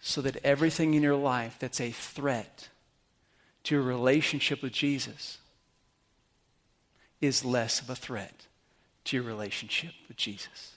So 0.00 0.20
that 0.22 0.36
everything 0.44 0.94
in 0.94 1.02
your 1.02 1.16
life 1.16 1.56
that's 1.58 1.80
a 1.80 1.90
threat 1.90 2.68
to 3.64 3.74
your 3.74 3.84
relationship 3.84 4.62
with 4.62 4.72
Jesus 4.72 5.38
is 7.20 7.44
less 7.44 7.80
of 7.80 7.88
a 7.88 7.94
threat 7.94 8.46
to 9.04 9.16
your 9.16 9.24
relationship 9.24 9.92
with 10.08 10.16
Jesus. 10.16 10.74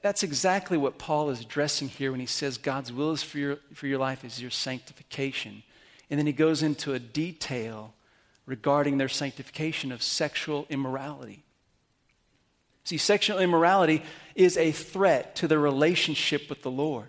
That's 0.00 0.22
exactly 0.22 0.78
what 0.78 0.98
Paul 0.98 1.30
is 1.30 1.40
addressing 1.40 1.88
here 1.88 2.12
when 2.12 2.20
he 2.20 2.26
says 2.26 2.56
God's 2.56 2.92
will 2.92 3.12
is 3.12 3.22
for 3.22 3.38
your, 3.38 3.58
for 3.74 3.86
your 3.86 3.98
life 3.98 4.24
is 4.24 4.40
your 4.40 4.50
sanctification. 4.50 5.64
And 6.08 6.18
then 6.18 6.26
he 6.26 6.32
goes 6.32 6.62
into 6.62 6.94
a 6.94 7.00
detail 7.00 7.94
regarding 8.46 8.98
their 8.98 9.08
sanctification 9.08 9.90
of 9.90 10.02
sexual 10.02 10.66
immorality. 10.68 11.42
See, 12.84 12.98
sexual 12.98 13.38
immorality 13.38 14.02
is 14.34 14.56
a 14.56 14.72
threat 14.72 15.34
to 15.36 15.48
the 15.48 15.58
relationship 15.58 16.48
with 16.48 16.62
the 16.62 16.70
Lord. 16.70 17.06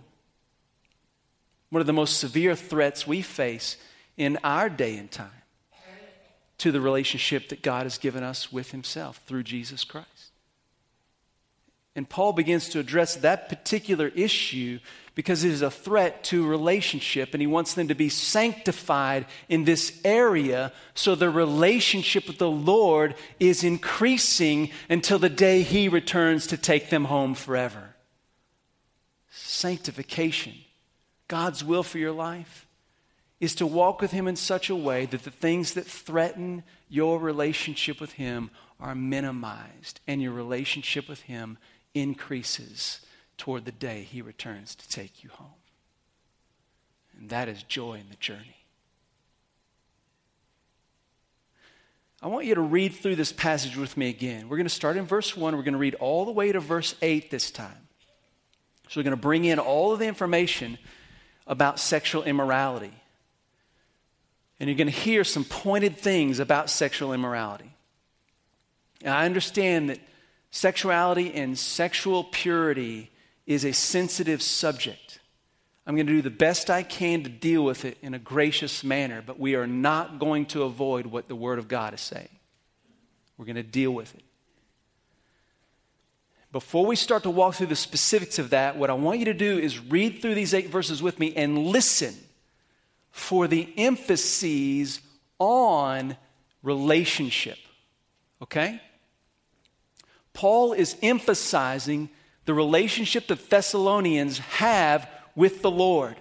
One 1.70 1.82
of 1.82 1.88
the 1.88 1.94
most 1.94 2.20
severe 2.20 2.56
threats 2.56 3.08
we 3.08 3.22
face 3.22 3.78
in 4.16 4.38
our 4.44 4.70
day 4.70 4.98
and 4.98 5.12
time. 5.12 5.30
to 6.60 6.72
the 6.72 6.80
relationship 6.80 7.50
that 7.50 7.62
God 7.62 7.84
has 7.84 7.98
given 7.98 8.24
us 8.24 8.52
with 8.52 8.72
Himself 8.72 9.22
through 9.26 9.44
Jesus 9.44 9.84
Christ. 9.84 10.08
And 11.96 12.10
Paul 12.10 12.34
begins 12.34 12.70
to 12.70 12.80
address 12.80 13.18
that 13.18 13.50
particular 13.50 14.08
issue 14.08 14.80
because 15.16 15.44
it 15.44 15.52
is 15.52 15.62
a 15.62 15.70
threat 15.70 16.24
to 16.24 16.48
relationship, 16.48 17.34
and 17.34 17.42
he 17.42 17.46
wants 17.46 17.76
them 17.76 17.88
to 17.88 17.94
be 17.94 18.10
sanctified 18.10 19.28
in 19.48 19.64
this 19.64 20.02
area 20.04 20.72
so 20.96 21.14
their 21.14 21.30
relationship 21.30 22.28
with 22.28 22.40
the 22.40 22.50
Lord 22.50 23.14
is 23.40 23.64
increasing 23.64 24.72
until 24.90 25.20
the 25.20 25.30
day 25.30 25.62
he 25.62 25.88
returns 25.88 26.48
to 26.48 26.58
take 26.58 26.90
them 26.90 27.06
home 27.06 27.36
forever. 27.36 27.96
Sanctification, 29.30 30.54
God's 31.28 31.64
will 31.64 31.84
for 31.84 32.00
your 32.00 32.12
life, 32.12 32.66
is 33.40 33.54
to 33.56 33.68
walk 33.68 34.02
with 34.02 34.12
him 34.12 34.28
in 34.28 34.36
such 34.36 34.70
a 34.70 34.76
way 34.76 35.06
that 35.06 35.24
the 35.24 35.32
things 35.32 35.74
that 35.74 35.86
threaten 35.86 36.64
your 36.90 37.20
relationship 37.20 38.02
with 38.02 38.14
him 38.14 38.50
are 38.80 38.96
minimized 38.96 40.00
and 40.08 40.22
your 40.24 40.32
relationship 40.32 41.08
with 41.08 41.22
him 41.22 41.58
increases 41.94 43.02
toward 43.38 43.66
the 43.66 43.72
day 43.72 44.04
he 44.04 44.22
returns 44.22 44.76
to 44.76 44.88
take 44.90 45.24
you 45.24 45.30
home. 45.32 45.50
And 47.18 47.30
that 47.30 47.48
is 47.48 47.64
joy 47.64 47.96
in 47.96 48.10
the 48.10 48.16
journey. 48.16 48.64
I 52.22 52.28
want 52.28 52.46
you 52.46 52.56
to 52.56 52.62
read 52.62 52.94
through 52.94 53.18
this 53.18 53.34
passage 53.34 53.76
with 53.76 53.98
me 53.98 54.08
again. 54.08 54.48
We're 54.48 54.56
going 54.56 54.66
to 54.66 54.74
start 54.74 54.96
in 54.96 55.06
verse 55.06 55.36
1. 55.36 55.58
We're 55.58 55.62
going 55.64 55.74
to 55.74 55.80
read 55.80 55.96
all 55.96 56.24
the 56.24 56.32
way 56.32 56.54
to 56.54 56.60
verse 56.62 56.96
8 57.02 57.30
this 57.30 57.52
time. 57.52 57.90
So 58.88 59.00
we're 59.00 59.04
going 59.04 59.16
to 59.16 59.22
bring 59.22 59.44
in 59.44 59.60
all 59.60 59.92
of 59.92 60.00
the 60.00 60.06
information 60.06 60.78
about 61.46 61.80
sexual 61.80 62.24
immorality. 62.24 62.94
And 64.60 64.70
you're 64.70 64.78
going 64.78 64.88
to 64.88 64.94
hear 64.94 65.26
some 65.26 65.44
pointed 65.44 65.98
things 65.98 66.40
about 66.40 66.70
sexual 66.70 67.12
immorality. 67.12 67.76
And 69.02 69.14
I 69.14 69.26
understand 69.26 69.90
that 69.90 70.00
sexuality 70.54 71.34
and 71.34 71.58
sexual 71.58 72.24
purity 72.24 73.10
is 73.48 73.66
a 73.66 73.74
sensitive 73.74 74.40
subject. 74.40 75.20
I'm 75.88 75.96
going 75.96 76.06
to 76.06 76.14
do 76.14 76.22
the 76.22 76.30
best 76.30 76.70
I 76.70 76.84
can 76.84 77.24
to 77.24 77.30
deal 77.30 77.66
with 77.66 77.86
it 77.86 77.98
in 78.04 78.14
a 78.14 78.20
gracious 78.20 78.84
manner, 78.84 79.24
but 79.26 79.40
we 79.40 79.56
are 79.56 79.66
not 79.66 80.20
going 80.20 80.46
to 80.48 80.62
avoid 80.62 81.08
what 81.08 81.28
the 81.28 81.36
Word 81.36 81.58
of 81.58 81.68
God 81.68 81.96
is 81.96 82.02
saying. 82.02 82.30
We're 83.36 83.46
going 83.46 83.56
to 83.56 83.64
deal 83.64 83.92
with 83.92 84.14
it. 84.14 84.22
Before 86.52 86.86
we 86.86 86.96
start 86.96 87.24
to 87.24 87.32
walk 87.32 87.56
through 87.56 87.68
the 87.68 87.76
specifics 87.76 88.38
of 88.38 88.52
that, 88.52 88.78
what 88.78 88.92
I 88.92 88.94
want 88.94 89.18
you 89.18 89.26
to 89.26 89.34
do 89.34 89.58
is 89.58 89.80
read 89.80 90.22
through 90.22 90.36
these 90.36 90.54
eight 90.54 90.70
verses 90.70 91.02
with 91.02 91.20
me 91.20 91.34
and 91.36 91.58
listen 91.58 92.14
for 93.10 93.48
the 93.48 93.74
emphases 93.76 95.02
on 95.40 96.16
relationship. 96.62 97.58
Okay? 98.40 98.80
Paul 100.34 100.74
is 100.74 100.98
emphasizing 101.02 102.10
the 102.46 102.54
relationship 102.54 103.28
the 103.28 103.36
Thessalonians 103.36 104.40
have 104.40 105.10
with 105.36 105.62
the 105.62 105.72
Lord. 105.72 106.16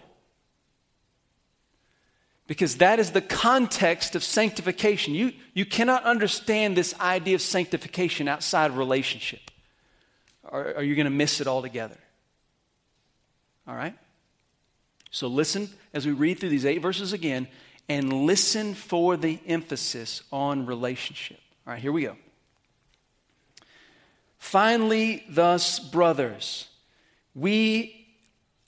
Because 2.47 2.77
that 2.77 2.99
is 2.99 3.13
the 3.13 3.23
context 3.23 4.15
of 4.15 4.23
sanctification. 4.23 5.15
You, 5.15 5.33
you 5.55 5.65
cannot 5.65 6.05
understand 6.05 6.77
this 6.77 6.99
idea 7.01 7.35
of 7.35 7.43
sanctification 7.43 8.29
outside 8.29 8.71
of 8.71 8.77
relationship, 8.77 9.41
or, 10.45 10.75
or 10.77 10.83
you're 10.83 10.97
going 10.97 11.05
to 11.05 11.11
miss 11.11 11.41
it 11.41 11.47
altogether. 11.47 11.97
All 13.67 13.75
right? 13.75 13.97
So 15.11 15.29
listen 15.29 15.71
as 15.95 16.05
we 16.05 16.13
read 16.13 16.41
through 16.41 16.51
these 16.51 16.67
eight 16.67 16.83
verses 16.83 17.13
again 17.13 17.49
and 17.89 18.27
listen 18.27 18.75
for 18.75 19.17
the 19.17 19.39
emphasis 19.47 20.23
on 20.33 20.67
relationship. 20.67 21.39
All 21.67 21.73
right, 21.73 21.83
here 21.83 21.93
we 21.93 22.03
go. 22.03 22.17
Finally, 24.43 25.23
thus, 25.29 25.79
brothers, 25.79 26.69
we 27.33 28.09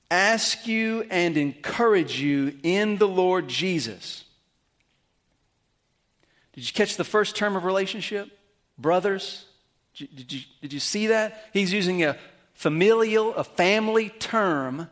ask 0.08 0.68
you 0.68 1.04
and 1.10 1.36
encourage 1.36 2.20
you 2.20 2.56
in 2.62 2.96
the 2.98 3.08
Lord 3.08 3.48
Jesus. 3.48 4.24
Did 6.52 6.64
you 6.64 6.72
catch 6.72 6.96
the 6.96 7.02
first 7.02 7.34
term 7.34 7.56
of 7.56 7.64
relationship? 7.64 8.30
Brothers? 8.78 9.46
Did 9.96 10.32
you, 10.32 10.42
did 10.62 10.72
you, 10.72 10.78
see 10.78 11.08
that? 11.08 11.44
He's 11.52 11.72
using 11.72 12.04
a 12.04 12.16
familial, 12.54 13.34
a 13.34 13.42
family 13.42 14.10
term 14.10 14.88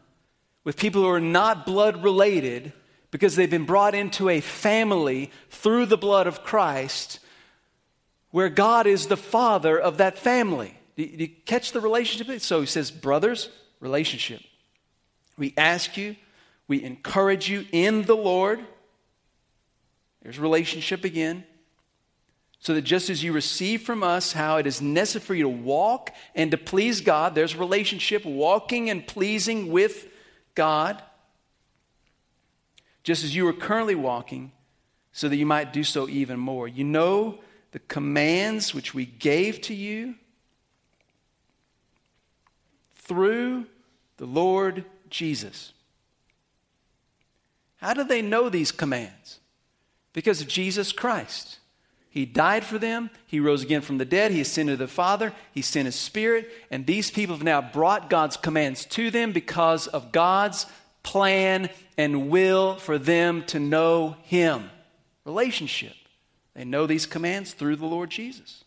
with 0.64 0.77
people 0.77 1.03
who 1.03 1.09
are 1.09 1.21
not 1.21 1.64
blood 1.64 2.03
related 2.03 2.73
because 3.12 3.37
they've 3.37 3.49
been 3.49 3.66
brought 3.66 3.95
into 3.95 4.29
a 4.29 4.40
family 4.40 5.31
through 5.49 5.87
the 5.87 5.97
blood 5.97 6.27
of 6.27 6.42
Christ 6.42 7.21
where 8.33 8.49
God 8.49 8.87
is 8.87 9.07
the 9.07 9.16
father 9.16 9.79
of 9.79 9.99
that 9.99 10.18
family. 10.18 10.77
Do 10.97 11.05
you, 11.05 11.29
catch 11.29 11.73
the 11.73 11.81
relationship? 11.81 12.40
So 12.40 12.61
he 12.61 12.66
says, 12.66 12.90
brothers, 12.90 13.49
relationship. 13.79 14.40
We 15.38 15.55
ask 15.57 15.97
you, 15.97 16.16
we 16.66 16.83
encourage 16.83 17.49
you 17.49 17.66
in 17.73 18.03
the 18.03 18.16
Lord. 18.16 18.61
There's 20.23 20.38
relationship 20.38 21.05
again. 21.05 21.45
So 22.61 22.75
that 22.75 22.83
just 22.83 23.11
as 23.11 23.23
you 23.23 23.33
receive 23.33 23.83
from 23.83 24.03
us 24.03 24.33
how 24.33 24.57
it 24.57 24.66
is 24.66 24.81
necessary 24.81 25.25
for 25.25 25.35
you 25.35 25.42
to 25.45 25.49
walk 25.49 26.14
and 26.35 26.51
to 26.53 26.57
please 26.57 27.01
God, 27.01 27.35
there's 27.35 27.57
relationship, 27.57 28.25
walking 28.25 28.88
and 28.88 29.07
pleasing 29.07 29.71
with 29.71 30.07
God. 30.55 31.03
Just 33.03 33.25
as 33.25 33.35
you 33.35 33.49
are 33.49 33.53
currently 33.53 33.97
walking, 33.97 34.53
so 35.11 35.29
that 35.29 35.37
you 35.37 35.45
might 35.45 35.73
do 35.73 35.85
so 35.85 36.09
even 36.09 36.38
more. 36.38 36.68
You 36.68 36.85
know 36.85 37.40
the 37.73 37.81
commands 37.81 38.75
which 38.75 38.95
we 38.95 39.05
gave 39.07 39.61
to 39.63 39.75
you 39.75 40.15
through 42.95 43.67
the 44.19 44.27
Lord 44.27 44.85
Jesus. 45.11 45.73
How 47.79 47.95
do 47.95 48.05
they 48.05 48.23
know 48.23 48.49
these 48.49 48.71
commands? 48.71 49.41
Because 50.13 50.41
of 50.41 50.49
Jesus 50.49 50.93
Christ. 50.93 51.59
He 52.11 52.27
died 52.27 52.63
for 52.63 52.79
them. 52.79 53.09
He 53.27 53.41
rose 53.41 53.63
again 53.63 53.81
from 53.81 53.97
the 53.97 54.05
dead. 54.05 54.33
He 54.33 54.43
ascended 54.43 54.73
to 54.73 54.85
the 54.85 54.89
Father. 54.89 55.33
He 55.53 55.63
sent 55.63 55.87
His 55.87 55.95
Spirit. 55.95 56.51
And 56.71 56.87
these 56.87 57.11
people 57.11 57.35
have 57.35 57.45
now 57.45 57.63
brought 57.63 58.11
God's 58.11 58.37
commands 58.37 58.85
to 58.87 59.11
them 59.11 59.33
because 59.33 59.87
of 59.87 60.13
God's 60.13 60.67
plan 61.03 61.71
and 61.97 62.29
will 62.29 62.77
for 62.77 62.99
them 62.99 63.45
to 63.47 63.59
know 63.59 64.17
Him. 64.25 64.71
Relationship. 65.25 65.95
They 66.55 66.65
know 66.65 66.87
these 66.87 67.07
commands 67.07 67.55
through 67.55 67.77
the 67.77 67.87
Lord 67.87 68.11
Jesus. 68.11 68.65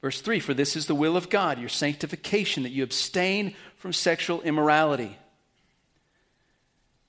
Verse 0.00 0.20
3 0.20 0.40
For 0.40 0.54
this 0.54 0.76
is 0.76 0.86
the 0.86 0.94
will 0.94 1.16
of 1.16 1.30
God, 1.30 1.58
your 1.58 1.68
sanctification, 1.68 2.62
that 2.62 2.72
you 2.72 2.82
abstain 2.82 3.54
from 3.76 3.92
sexual 3.92 4.42
immorality. 4.42 5.16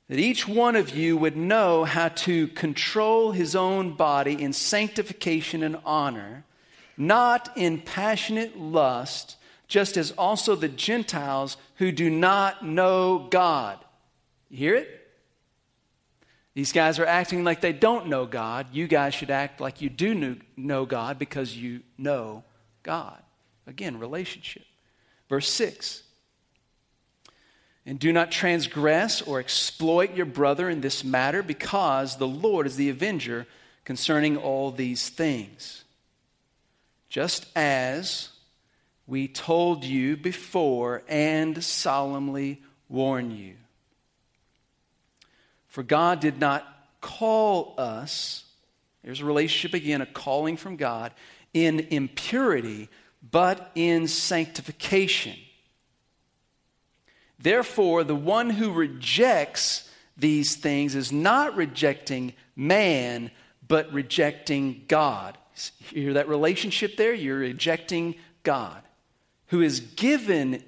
That 0.10 0.20
each 0.20 0.48
one 0.48 0.78
of 0.78 0.96
you 0.96 1.18
would 1.18 1.36
know 1.36 1.84
how 1.84 2.08
to 2.08 2.48
control 2.48 3.34
his 3.34 3.56
own 3.56 3.94
body 3.96 4.42
in 4.42 4.54
sanctification 4.54 5.64
and 5.64 5.78
honor, 5.84 6.46
not 6.96 7.52
in 7.58 7.82
passionate 7.82 8.58
lust, 8.58 9.36
just 9.68 9.98
as 9.98 10.12
also 10.12 10.56
the 10.56 10.70
Gentiles 10.70 11.58
who 11.76 11.92
do 11.92 12.10
not 12.10 12.66
know 12.66 13.28
God. 13.30 13.78
You 14.50 14.58
hear 14.58 14.76
it? 14.76 14.97
These 16.58 16.72
guys 16.72 16.98
are 16.98 17.06
acting 17.06 17.44
like 17.44 17.62
they 17.62 17.72
don't 17.72 18.08
know 18.08 18.26
God. 18.26 18.70
You 18.72 18.88
guys 18.88 19.14
should 19.14 19.30
act 19.30 19.62
like 19.62 19.80
you 19.80 19.92
do 19.92 20.40
know 20.56 20.88
God 20.88 21.20
because 21.20 21.56
you 21.56 21.82
know 22.00 22.44
God. 22.82 23.22
Again, 23.68 24.00
relationship. 24.00 24.66
Verse 25.30 25.48
6 25.52 26.02
And 27.86 28.00
do 28.00 28.12
not 28.12 28.32
transgress 28.32 29.22
or 29.22 29.40
exploit 29.40 30.16
your 30.16 30.26
brother 30.26 30.68
in 30.68 30.82
this 30.82 31.04
matter, 31.04 31.44
because 31.44 32.18
the 32.18 32.28
Lord 32.28 32.66
is 32.66 32.76
the 32.76 32.90
avenger 32.90 33.46
concerning 33.86 34.36
all 34.36 34.72
these 34.72 35.10
things. 35.10 35.84
Just 37.08 37.46
as 37.56 38.30
we 39.06 39.28
told 39.28 39.84
you 39.84 40.18
before 40.18 41.04
and 41.08 41.64
solemnly 41.64 42.64
warn 42.90 43.30
you. 43.30 43.58
For 45.78 45.84
God 45.84 46.22
did 46.22 46.40
not 46.40 46.66
call 47.02 47.76
us, 47.78 48.46
there's 49.04 49.22
a 49.22 49.26
relationship 49.26 49.76
again, 49.76 50.02
a 50.02 50.08
calling 50.08 50.58
from 50.58 50.76
God, 50.76 51.14
in 51.54 51.82
impurity, 51.92 52.90
but 53.22 53.70
in 53.76 54.08
sanctification. 54.08 55.36
Therefore, 57.38 58.04
the 58.04 58.16
one 58.16 58.50
who 58.50 58.72
rejects 58.72 59.88
these 60.18 60.56
things 60.56 60.96
is 60.96 61.12
not 61.12 61.56
rejecting 61.56 62.34
man, 62.56 63.30
but 63.68 63.94
rejecting 63.94 64.84
God. 64.88 65.38
You 65.92 66.02
hear 66.02 66.14
that 66.14 66.28
relationship 66.28 66.98
there? 66.98 67.14
You're 67.14 67.38
rejecting 67.38 68.16
God, 68.42 68.82
who 69.50 69.60
has 69.60 69.80
given 69.80 70.64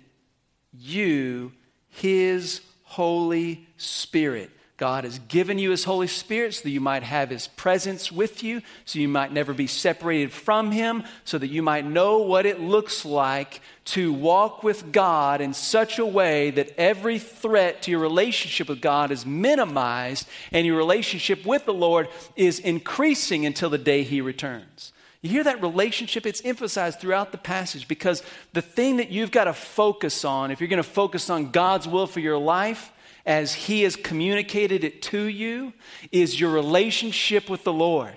you 0.72 1.52
his 1.90 2.62
Holy 2.84 3.68
Spirit. 3.78 4.52
God 4.80 5.04
has 5.04 5.20
given 5.28 5.60
you 5.60 5.72
His 5.72 5.84
Holy 5.84 6.08
Spirit 6.08 6.56
so 6.56 6.64
that 6.64 6.70
you 6.70 6.80
might 6.80 7.04
have 7.04 7.30
His 7.30 7.50
presence 7.50 8.12
with 8.12 8.44
you, 8.44 8.62
so 8.86 8.98
you 8.98 9.10
might 9.10 9.34
never 9.34 9.54
be 9.54 9.68
separated 9.68 10.32
from 10.32 10.72
Him, 10.72 11.04
so 11.26 11.38
that 11.38 11.50
you 11.50 11.62
might 11.62 11.86
know 11.86 12.20
what 12.20 12.46
it 12.46 12.62
looks 12.62 13.04
like 13.04 13.62
to 13.86 14.14
walk 14.14 14.64
with 14.64 14.94
God 14.94 15.42
in 15.42 15.54
such 15.54 16.00
a 16.00 16.06
way 16.06 16.50
that 16.52 16.74
every 16.80 17.20
threat 17.20 17.82
to 17.84 17.92
your 17.92 18.00
relationship 18.00 18.70
with 18.70 18.82
God 18.82 19.12
is 19.12 19.26
minimized 19.26 20.28
and 20.52 20.66
your 20.66 20.78
relationship 20.78 21.46
with 21.46 21.66
the 21.66 21.74
Lord 21.74 22.08
is 22.38 22.60
increasing 22.60 23.46
until 23.46 23.70
the 23.70 23.78
day 23.78 24.04
He 24.04 24.22
returns. 24.22 24.94
You 25.22 25.30
hear 25.30 25.44
that 25.44 25.62
relationship? 25.62 26.26
It's 26.26 26.44
emphasized 26.46 27.00
throughout 27.00 27.32
the 27.32 27.38
passage 27.38 27.88
because 27.88 28.24
the 28.54 28.62
thing 28.62 28.98
that 28.98 29.12
you've 29.12 29.32
got 29.32 29.46
to 29.46 29.54
focus 29.54 30.24
on, 30.24 30.52
if 30.52 30.62
you're 30.62 30.70
going 30.70 30.78
to 30.78 30.84
focus 30.84 31.30
on 31.30 31.52
God's 31.52 31.88
will 31.88 32.08
for 32.08 32.22
your 32.22 32.38
life, 32.38 32.92
as 33.26 33.54
He 33.54 33.84
has 33.84 33.96
communicated 33.96 34.84
it 34.84 35.02
to 35.04 35.22
you 35.24 35.74
is 36.12 36.40
your 36.40 36.52
relationship 36.52 37.50
with 37.50 37.64
the 37.64 37.74
Lord. 37.74 38.14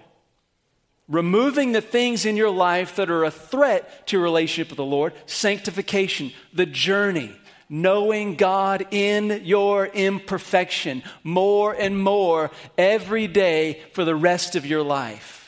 Removing 1.08 1.72
the 1.72 1.80
things 1.80 2.24
in 2.24 2.36
your 2.36 2.50
life 2.50 2.96
that 2.96 3.10
are 3.10 3.24
a 3.24 3.30
threat 3.30 4.06
to 4.06 4.16
your 4.16 4.22
relationship 4.22 4.70
with 4.70 4.76
the 4.76 4.84
Lord, 4.84 5.12
sanctification, 5.26 6.32
the 6.54 6.66
journey, 6.66 7.36
knowing 7.68 8.36
God 8.36 8.86
in 8.92 9.42
your 9.44 9.86
imperfection 9.86 11.02
more 11.24 11.74
and 11.74 11.98
more 11.98 12.52
every 12.78 13.26
day 13.26 13.82
for 13.92 14.04
the 14.04 14.14
rest 14.14 14.54
of 14.54 14.64
your 14.64 14.82
life. 14.82 15.41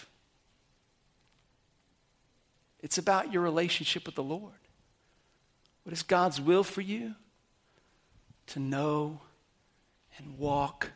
It's 2.85 2.99
about 2.99 3.33
your 3.33 3.41
relationship 3.41 4.05
with 4.05 4.15
the 4.15 4.23
Lord. 4.23 4.53
What 5.85 5.95
is 5.95 6.03
God's 6.03 6.39
will 6.39 6.63
for 6.63 6.83
you? 6.83 7.15
To 8.49 8.61
know 8.61 9.23
and 10.19 10.37
walk 10.37 10.91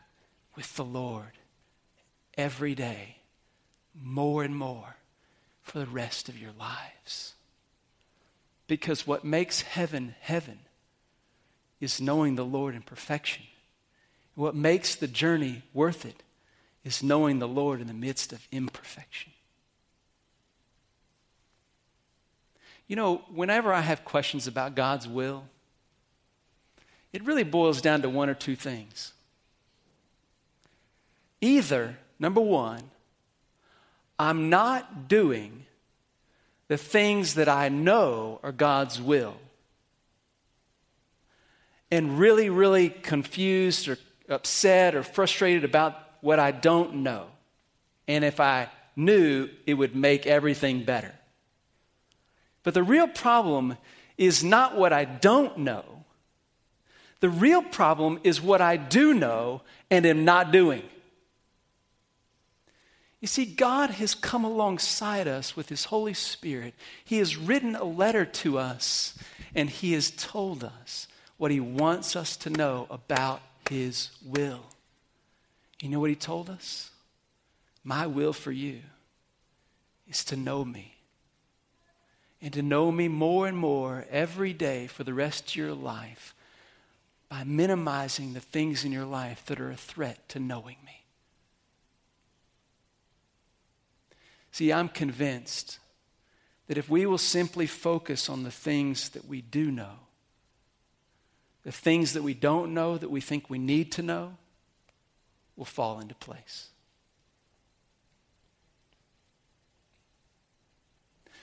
with 0.55 0.77
the 0.77 0.85
Lord 0.85 1.33
every 2.37 2.75
day, 2.75 3.17
more 3.99 4.45
and 4.45 4.55
more, 4.55 4.97
for 5.63 5.79
the 5.79 5.87
rest 5.87 6.29
of 6.29 6.39
your 6.39 6.53
lives. 6.61 7.33
Because 8.67 9.07
what 9.07 9.25
makes 9.25 9.63
heaven 9.63 10.15
heaven 10.21 10.59
is 11.81 12.03
knowing 12.03 12.35
the 12.35 12.45
Lord 12.45 12.75
in 12.75 12.83
perfection. 12.83 13.45
What 14.35 14.55
makes 14.55 14.95
the 14.95 15.09
journey 15.09 15.63
worth 15.73 16.05
it 16.05 16.23
is 16.85 17.03
knowing 17.03 17.39
the 17.39 17.49
Lord 17.49 17.81
in 17.81 17.87
the 17.87 17.95
midst 17.95 18.35
of 18.35 18.47
imperfection. 18.53 19.33
You 22.89 22.97
know, 22.97 23.23
whenever 23.33 23.73
I 23.73 23.83
have 23.83 24.05
questions 24.05 24.47
about 24.47 24.75
God's 24.75 25.07
will, 25.07 25.45
it 27.13 27.25
really 27.25 27.45
boils 27.45 27.81
down 27.81 28.03
to 28.03 28.09
one 28.09 28.29
or 28.29 28.35
two 28.35 28.57
things. 28.57 29.13
Either, 31.41 31.97
number 32.19 32.41
one, 32.41 32.83
I'm 34.19 34.51
not 34.51 35.07
doing 35.07 35.67
the 36.67 36.77
things 36.77 37.35
that 37.35 37.49
I 37.49 37.69
know 37.69 38.41
are 38.43 38.53
God's 38.53 39.01
will, 39.01 39.37
and 41.91 42.19
really, 42.19 42.51
really 42.51 42.91
confused 42.91 43.89
or 43.89 43.97
upset 44.29 44.95
or 44.95 45.03
frustrated 45.03 45.65
about 45.65 45.95
what 46.21 46.39
I 46.39 46.51
don't 46.51 46.97
know. 46.97 47.27
And 48.07 48.25
if 48.25 48.41
I 48.41 48.69
knew, 48.97 49.49
it 49.67 49.75
would 49.75 49.95
make 49.95 50.27
everything 50.27 50.85
better. 50.85 51.15
But 52.69 52.75
the 52.75 52.83
real 52.83 53.09
problem 53.09 53.79
is 54.19 54.45
not 54.45 54.77
what 54.77 54.93
I 54.93 55.07
don't 55.07 55.57
know 55.57 55.99
the 57.21 57.29
real 57.29 57.63
problem 57.63 58.21
is 58.23 58.41
what 58.41 58.61
I 58.61 58.77
do 58.77 59.13
know 59.13 59.63
and 59.91 60.07
am 60.07 60.25
not 60.25 60.53
doing. 60.53 60.83
You 63.21 63.27
see, 63.27 63.45
God 63.45 63.91
has 63.91 64.15
come 64.15 64.45
alongside 64.45 65.27
us 65.27 65.57
with 65.57 65.69
His 65.69 65.87
Holy 65.87 66.15
Spirit. 66.15 66.75
He 67.05 67.19
has 67.19 67.37
written 67.37 67.75
a 67.75 67.85
letter 67.85 68.25
to 68.25 68.59
us, 68.59 69.19
and 69.55 69.69
He 69.69 69.95
has 69.95 70.13
told 70.13 70.63
us 70.63 71.09
what 71.37 71.51
He 71.51 71.59
wants 71.59 72.15
us 72.15 72.37
to 72.39 72.51
know 72.51 72.87
about 72.91 73.41
His 73.69 74.11
will. 74.25 74.67
You 75.81 75.89
know 75.89 75.99
what 75.99 76.11
He 76.11 76.17
told 76.17 76.49
us? 76.49 76.91
My 77.83 78.07
will 78.07 78.33
for 78.33 78.53
you 78.53 78.81
is 80.09 80.23
to 80.27 80.37
know 80.37 80.65
me. 80.65 80.98
And 82.41 82.53
to 82.53 82.63
know 82.63 82.93
me 82.93 83.09
more 83.09 83.49
and 83.49 83.57
more 83.57 84.07
every 84.11 84.53
day 84.53 84.87
for 84.87 85.03
the 85.05 85.15
rest 85.15 85.51
of 85.51 85.57
your 85.57 85.75
life 85.75 86.35
by 87.29 87.45
minimizing 87.45 88.33
the 88.33 88.41
things 88.41 88.85
in 88.85 88.93
your 88.93 89.05
life 89.05 89.45
that 89.47 89.61
are 89.61 89.71
a 89.71 89.77
threat 89.77 90.29
to 90.31 90.39
knowing 90.39 90.77
me. 90.85 91.05
See, 94.53 94.73
I'm 94.73 94.89
convinced 94.89 95.79
that 96.69 96.79
if 96.79 96.89
we 96.89 97.07
will 97.07 97.19
simply 97.19 97.67
focus 97.67 98.29
on 98.29 98.45
the 98.45 98.51
things 98.51 99.11
that 99.11 99.27
we 99.27 99.41
do 99.41 99.71
know, 99.71 99.95
the 101.65 101.73
things 101.73 102.13
that 102.15 102.23
we 102.23 102.35
don't 102.35 102.73
know 102.73 102.97
that 102.97 103.11
we 103.11 103.21
think 103.21 103.51
we 103.51 103.59
need 103.59 103.93
to 103.93 104.03
know 104.03 104.37
will 105.57 105.65
fall 105.65 106.01
into 106.01 106.15
place. 106.15 106.69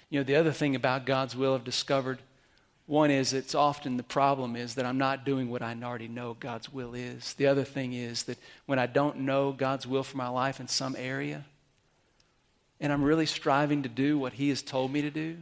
You 0.09 0.19
know, 0.19 0.23
the 0.23 0.35
other 0.35 0.51
thing 0.51 0.75
about 0.75 1.05
God's 1.05 1.35
will 1.35 1.55
I've 1.55 1.63
discovered 1.63 2.19
one 2.87 3.09
is 3.09 3.33
it's 3.33 3.55
often 3.55 3.97
the 3.97 4.03
problem 4.03 4.55
is 4.55 4.75
that 4.75 4.85
I'm 4.85 4.99
not 4.99 5.25
doing 5.25 5.49
what 5.49 5.63
I 5.63 5.75
already 5.83 6.07
know 6.07 6.35
God's 6.39 6.71
will 6.71 6.93
is. 6.93 7.33
The 7.33 7.47
other 7.47 7.63
thing 7.63 7.93
is 7.93 8.23
that 8.23 8.37
when 8.67 8.77
I 8.77 8.85
don't 8.85 9.21
know 9.21 9.51
God's 9.51 9.87
will 9.87 10.03
for 10.03 10.17
my 10.17 10.27
life 10.27 10.59
in 10.59 10.67
some 10.67 10.95
area, 10.97 11.45
and 12.79 12.93
I'm 12.93 13.03
really 13.03 13.25
striving 13.25 13.83
to 13.83 13.89
do 13.89 14.19
what 14.19 14.33
He 14.33 14.49
has 14.49 14.61
told 14.61 14.91
me 14.91 15.01
to 15.01 15.09
do, 15.09 15.37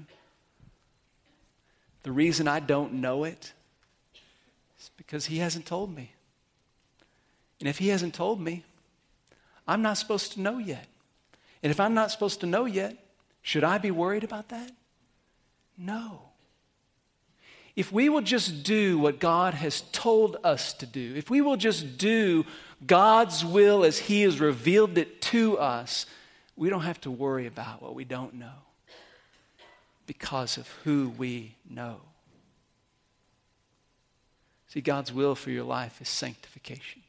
the 2.03 2.11
reason 2.11 2.47
I 2.47 2.61
don't 2.61 2.93
know 2.93 3.25
it 3.25 3.51
is 4.79 4.91
because 4.95 5.25
He 5.25 5.37
hasn't 5.39 5.65
told 5.65 5.93
me. 5.93 6.13
And 7.59 7.67
if 7.67 7.77
He 7.77 7.89
hasn't 7.89 8.13
told 8.13 8.39
me, 8.39 8.63
I'm 9.67 9.81
not 9.81 9.97
supposed 9.97 10.33
to 10.33 10.41
know 10.41 10.59
yet. 10.59 10.87
And 11.61 11.71
if 11.71 11.79
I'm 11.79 11.93
not 11.93 12.11
supposed 12.11 12.39
to 12.41 12.45
know 12.45 12.65
yet, 12.65 13.02
should 13.43 13.65
I 13.65 13.77
be 13.77 13.91
worried 13.91 14.23
about 14.23 14.49
that? 14.49 14.71
No. 15.77 16.21
If 17.75 17.91
we 17.91 18.07
will 18.07 18.21
just 18.21 18.63
do 18.63 18.97
what 18.97 19.19
God 19.19 19.53
has 19.53 19.81
told 19.91 20.37
us 20.43 20.73
to 20.73 20.85
do, 20.85 21.13
if 21.15 21.29
we 21.29 21.41
will 21.41 21.57
just 21.57 21.97
do 21.97 22.45
God's 22.87 23.43
will 23.43 23.83
as 23.83 23.99
He 23.99 24.21
has 24.21 24.39
revealed 24.39 24.97
it 24.97 25.21
to 25.23 25.57
us, 25.57 26.05
we 26.55 26.69
don't 26.69 26.81
have 26.81 27.01
to 27.01 27.11
worry 27.11 27.45
about 27.45 27.81
what 27.81 27.95
we 27.95 28.05
don't 28.05 28.35
know 28.35 28.63
because 30.07 30.57
of 30.57 30.67
who 30.83 31.09
we 31.17 31.55
know. 31.69 31.97
See, 34.69 34.81
God's 34.81 35.11
will 35.11 35.35
for 35.35 35.51
your 35.51 35.63
life 35.63 36.01
is 36.01 36.09
sanctification. 36.09 37.01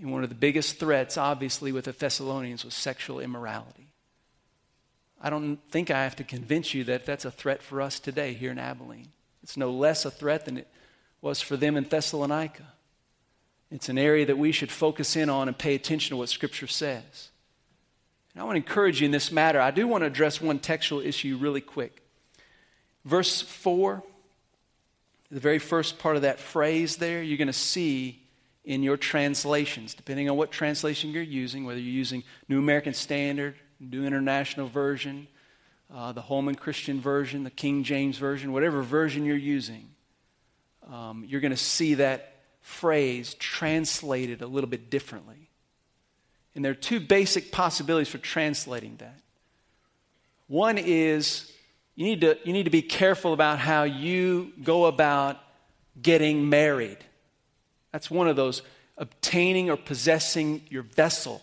And 0.00 0.10
one 0.10 0.24
of 0.24 0.28
the 0.28 0.34
biggest 0.34 0.78
threats, 0.80 1.16
obviously, 1.16 1.70
with 1.70 1.84
the 1.84 1.92
Thessalonians 1.92 2.64
was 2.64 2.74
sexual 2.74 3.20
immorality. 3.20 3.83
I 5.24 5.30
don't 5.30 5.56
think 5.70 5.90
I 5.90 6.02
have 6.04 6.16
to 6.16 6.24
convince 6.24 6.74
you 6.74 6.84
that 6.84 7.06
that's 7.06 7.24
a 7.24 7.30
threat 7.30 7.62
for 7.62 7.80
us 7.80 7.98
today 7.98 8.34
here 8.34 8.50
in 8.50 8.58
Abilene. 8.58 9.08
It's 9.42 9.56
no 9.56 9.70
less 9.70 10.04
a 10.04 10.10
threat 10.10 10.44
than 10.44 10.58
it 10.58 10.68
was 11.22 11.40
for 11.40 11.56
them 11.56 11.78
in 11.78 11.84
Thessalonica. 11.84 12.74
It's 13.70 13.88
an 13.88 13.96
area 13.96 14.26
that 14.26 14.36
we 14.36 14.52
should 14.52 14.70
focus 14.70 15.16
in 15.16 15.30
on 15.30 15.48
and 15.48 15.56
pay 15.56 15.74
attention 15.74 16.10
to 16.10 16.18
what 16.18 16.28
Scripture 16.28 16.66
says. 16.66 17.30
And 18.34 18.42
I 18.42 18.44
want 18.44 18.56
to 18.56 18.68
encourage 18.68 19.00
you 19.00 19.06
in 19.06 19.12
this 19.12 19.32
matter. 19.32 19.62
I 19.62 19.70
do 19.70 19.88
want 19.88 20.02
to 20.02 20.06
address 20.06 20.42
one 20.42 20.58
textual 20.58 21.00
issue 21.00 21.38
really 21.38 21.62
quick. 21.62 22.02
Verse 23.06 23.40
4, 23.40 24.02
the 25.30 25.40
very 25.40 25.58
first 25.58 25.98
part 25.98 26.16
of 26.16 26.22
that 26.22 26.38
phrase 26.38 26.96
there, 26.96 27.22
you're 27.22 27.38
going 27.38 27.46
to 27.46 27.54
see 27.54 28.20
in 28.62 28.82
your 28.82 28.98
translations, 28.98 29.94
depending 29.94 30.28
on 30.28 30.36
what 30.36 30.50
translation 30.50 31.12
you're 31.12 31.22
using, 31.22 31.64
whether 31.64 31.80
you're 31.80 31.90
using 31.90 32.24
New 32.46 32.58
American 32.58 32.92
Standard, 32.92 33.54
New 33.80 34.04
International 34.04 34.68
Version, 34.68 35.26
uh, 35.92 36.12
the 36.12 36.22
Holman 36.22 36.54
Christian 36.54 37.00
Version, 37.00 37.44
the 37.44 37.50
King 37.50 37.84
James 37.84 38.18
Version, 38.18 38.52
whatever 38.52 38.82
version 38.82 39.24
you're 39.24 39.36
using, 39.36 39.88
um, 40.90 41.24
you're 41.26 41.40
going 41.40 41.50
to 41.50 41.56
see 41.56 41.94
that 41.94 42.36
phrase 42.60 43.34
translated 43.34 44.42
a 44.42 44.46
little 44.46 44.70
bit 44.70 44.90
differently. 44.90 45.50
And 46.54 46.64
there 46.64 46.72
are 46.72 46.76
two 46.76 47.00
basic 47.00 47.52
possibilities 47.52 48.08
for 48.08 48.18
translating 48.18 48.96
that. 48.96 49.20
One 50.46 50.78
is 50.78 51.52
you 51.94 52.04
need 52.04 52.20
to, 52.22 52.38
you 52.44 52.52
need 52.52 52.64
to 52.64 52.70
be 52.70 52.82
careful 52.82 53.32
about 53.32 53.58
how 53.58 53.84
you 53.84 54.52
go 54.62 54.86
about 54.86 55.38
getting 56.00 56.48
married. 56.48 56.98
That's 57.92 58.10
one 58.10 58.28
of 58.28 58.36
those 58.36 58.62
obtaining 58.98 59.70
or 59.70 59.76
possessing 59.76 60.62
your 60.68 60.82
vessel. 60.82 61.42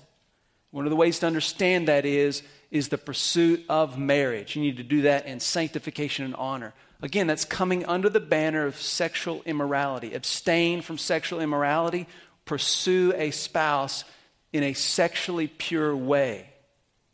One 0.72 0.86
of 0.86 0.90
the 0.90 0.96
ways 0.96 1.20
to 1.20 1.28
understand 1.28 1.88
that 1.88 2.06
is 2.06 2.44
is 2.72 2.88
the 2.88 2.98
pursuit 2.98 3.64
of 3.68 3.98
marriage. 3.98 4.56
You 4.56 4.62
need 4.62 4.78
to 4.78 4.84
do 4.84 5.02
that 5.04 5.26
in 5.26 5.40
sanctification 5.42 6.24
and 6.26 6.36
honor. 6.36 6.74
Again, 7.02 7.28
that's 7.28 7.46
coming 7.46 7.86
under 7.86 8.10
the 8.10 8.20
banner 8.20 8.66
of 8.66 8.82
sexual 8.82 9.42
immorality. 9.46 10.14
Abstain 10.14 10.82
from 10.82 10.98
sexual 10.98 11.42
immorality 11.42 12.08
pursue 12.46 13.14
a 13.16 13.32
spouse 13.32 14.06
in 14.54 14.64
a 14.64 14.74
sexually 14.74 15.48
pure 15.48 15.96
way. 15.96 16.48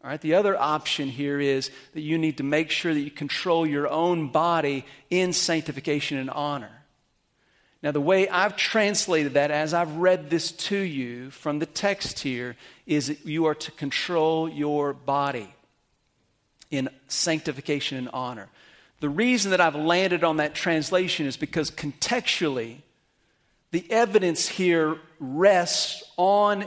All 0.04 0.12
right, 0.12 0.22
the 0.22 0.36
other 0.36 0.58
option 0.58 1.10
here 1.10 1.40
is 1.40 1.72
that 1.94 2.02
you 2.02 2.18
need 2.18 2.38
to 2.38 2.44
make 2.44 2.70
sure 2.70 2.94
that 2.94 3.00
you 3.00 3.12
control 3.12 3.66
your 3.66 3.88
own 3.88 4.28
body 4.30 4.86
in 5.10 5.34
sanctification 5.34 6.18
and 6.18 6.30
honor. 6.30 6.77
Now, 7.84 7.92
the 7.92 8.02
way 8.02 8.28
I've 8.28 8.58
translated 8.58 9.36
that 9.36 9.52
as 9.52 9.74
I've 9.74 9.96
read 9.98 10.30
this 10.30 10.52
to 10.52 10.78
you 10.78 11.30
from 11.30 11.60
the 11.60 11.66
text 11.68 12.20
here 12.20 12.56
is 12.88 13.08
that 13.08 13.26
you 13.26 13.46
are 13.46 13.56
to 13.56 13.72
control 13.72 14.50
your 14.50 14.94
body 14.94 15.54
in 16.72 16.90
sanctification 17.08 17.98
and 17.98 18.10
honor. 18.14 18.50
The 19.00 19.10
reason 19.10 19.52
that 19.52 19.62
I've 19.62 19.76
landed 19.76 20.24
on 20.24 20.38
that 20.38 20.56
translation 20.56 21.28
is 21.28 21.38
because 21.38 21.70
contextually, 21.70 22.78
the 23.72 23.90
evidence 23.92 24.48
here 24.48 24.98
rests 25.20 26.04
on 26.18 26.66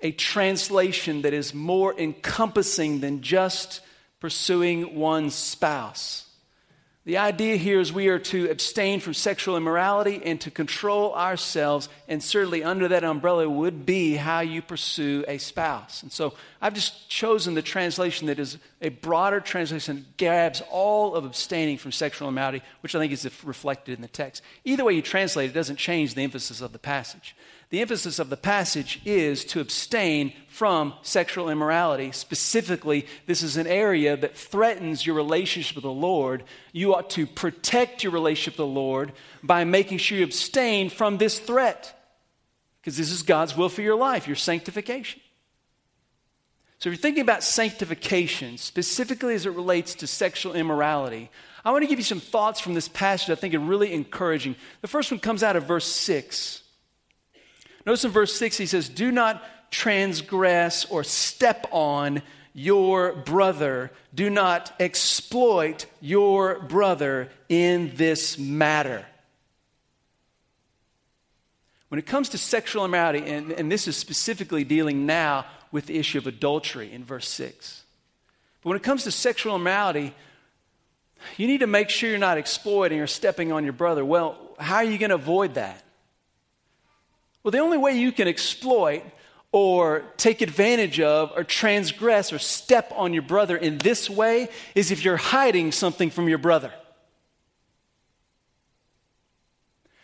a 0.00 0.12
translation 0.12 1.22
that 1.22 1.32
is 1.32 1.52
more 1.52 1.98
encompassing 1.98 3.00
than 3.00 3.22
just 3.22 3.80
pursuing 4.20 4.94
one's 4.94 5.34
spouse. 5.34 6.23
The 7.06 7.18
idea 7.18 7.56
here 7.56 7.80
is 7.80 7.92
we 7.92 8.08
are 8.08 8.18
to 8.18 8.50
abstain 8.50 8.98
from 8.98 9.12
sexual 9.12 9.58
immorality 9.58 10.22
and 10.24 10.40
to 10.40 10.50
control 10.50 11.14
ourselves, 11.14 11.90
and 12.08 12.22
certainly 12.22 12.64
under 12.64 12.88
that 12.88 13.04
umbrella 13.04 13.46
would 13.46 13.84
be 13.84 14.14
how 14.14 14.40
you 14.40 14.62
pursue 14.62 15.22
a 15.28 15.36
spouse. 15.36 16.02
And 16.02 16.10
so 16.10 16.32
I've 16.62 16.72
just 16.72 17.10
chosen 17.10 17.52
the 17.52 17.60
translation 17.60 18.28
that 18.28 18.38
is 18.38 18.56
a 18.80 18.88
broader 18.88 19.40
translation 19.40 19.96
that 19.96 20.16
grabs 20.16 20.62
all 20.70 21.14
of 21.14 21.26
abstaining 21.26 21.76
from 21.76 21.92
sexual 21.92 22.26
immorality, 22.28 22.62
which 22.80 22.94
I 22.94 22.98
think 23.00 23.12
is 23.12 23.28
reflected 23.44 23.96
in 23.96 24.00
the 24.00 24.08
text. 24.08 24.42
Either 24.64 24.82
way 24.82 24.94
you 24.94 25.02
translate 25.02 25.50
it 25.50 25.54
doesn't 25.54 25.76
change 25.76 26.14
the 26.14 26.22
emphasis 26.22 26.62
of 26.62 26.72
the 26.72 26.78
passage. 26.78 27.36
The 27.74 27.80
emphasis 27.80 28.20
of 28.20 28.30
the 28.30 28.36
passage 28.36 29.00
is 29.04 29.44
to 29.46 29.58
abstain 29.58 30.32
from 30.46 30.94
sexual 31.02 31.50
immorality. 31.50 32.12
Specifically, 32.12 33.04
this 33.26 33.42
is 33.42 33.56
an 33.56 33.66
area 33.66 34.16
that 34.16 34.36
threatens 34.36 35.04
your 35.04 35.16
relationship 35.16 35.74
with 35.74 35.82
the 35.82 35.90
Lord. 35.90 36.44
You 36.70 36.94
ought 36.94 37.10
to 37.10 37.26
protect 37.26 38.04
your 38.04 38.12
relationship 38.12 38.52
with 38.52 38.58
the 38.58 38.66
Lord 38.66 39.12
by 39.42 39.64
making 39.64 39.98
sure 39.98 40.18
you 40.18 40.22
abstain 40.22 40.88
from 40.88 41.18
this 41.18 41.40
threat. 41.40 42.00
Because 42.80 42.96
this 42.96 43.10
is 43.10 43.22
God's 43.22 43.56
will 43.56 43.68
for 43.68 43.82
your 43.82 43.96
life, 43.96 44.28
your 44.28 44.36
sanctification. 44.36 45.20
So, 46.78 46.90
if 46.90 46.94
you're 46.94 47.02
thinking 47.02 47.22
about 47.22 47.42
sanctification, 47.42 48.56
specifically 48.56 49.34
as 49.34 49.46
it 49.46 49.50
relates 49.50 49.96
to 49.96 50.06
sexual 50.06 50.54
immorality, 50.54 51.28
I 51.64 51.72
want 51.72 51.82
to 51.82 51.88
give 51.88 51.98
you 51.98 52.04
some 52.04 52.20
thoughts 52.20 52.60
from 52.60 52.74
this 52.74 52.86
passage 52.86 53.30
I 53.30 53.34
think 53.34 53.52
are 53.52 53.58
really 53.58 53.92
encouraging. 53.92 54.54
The 54.80 54.86
first 54.86 55.10
one 55.10 55.18
comes 55.18 55.42
out 55.42 55.56
of 55.56 55.64
verse 55.64 55.86
6. 55.86 56.60
Notice 57.86 58.04
in 58.04 58.10
verse 58.10 58.34
6, 58.34 58.56
he 58.56 58.66
says, 58.66 58.88
Do 58.88 59.12
not 59.12 59.42
transgress 59.70 60.84
or 60.86 61.04
step 61.04 61.66
on 61.70 62.22
your 62.54 63.12
brother. 63.12 63.90
Do 64.14 64.30
not 64.30 64.72
exploit 64.80 65.86
your 66.00 66.60
brother 66.60 67.28
in 67.48 67.92
this 67.96 68.38
matter. 68.38 69.04
When 71.88 71.98
it 71.98 72.06
comes 72.06 72.30
to 72.30 72.38
sexual 72.38 72.84
immorality, 72.84 73.30
and, 73.30 73.52
and 73.52 73.70
this 73.70 73.86
is 73.86 73.96
specifically 73.96 74.64
dealing 74.64 75.06
now 75.06 75.46
with 75.70 75.86
the 75.86 75.98
issue 75.98 76.18
of 76.18 76.26
adultery 76.26 76.92
in 76.92 77.04
verse 77.04 77.28
6. 77.28 77.84
But 78.62 78.70
when 78.70 78.76
it 78.76 78.82
comes 78.82 79.04
to 79.04 79.10
sexual 79.10 79.54
immorality, 79.54 80.14
you 81.36 81.46
need 81.46 81.60
to 81.60 81.66
make 81.66 81.90
sure 81.90 82.10
you're 82.10 82.18
not 82.18 82.38
exploiting 82.38 83.00
or 83.00 83.06
stepping 83.06 83.52
on 83.52 83.64
your 83.64 83.72
brother. 83.74 84.04
Well, 84.04 84.38
how 84.58 84.76
are 84.76 84.84
you 84.84 84.98
going 84.98 85.10
to 85.10 85.16
avoid 85.16 85.54
that? 85.54 85.83
Well, 87.44 87.50
the 87.50 87.58
only 87.58 87.76
way 87.76 87.96
you 87.98 88.10
can 88.10 88.26
exploit 88.26 89.02
or 89.52 90.02
take 90.16 90.40
advantage 90.40 90.98
of 90.98 91.30
or 91.36 91.44
transgress 91.44 92.32
or 92.32 92.38
step 92.38 92.90
on 92.96 93.12
your 93.12 93.22
brother 93.22 93.56
in 93.56 93.78
this 93.78 94.08
way 94.08 94.48
is 94.74 94.90
if 94.90 95.04
you're 95.04 95.18
hiding 95.18 95.70
something 95.70 96.10
from 96.10 96.28
your 96.28 96.38
brother. 96.38 96.72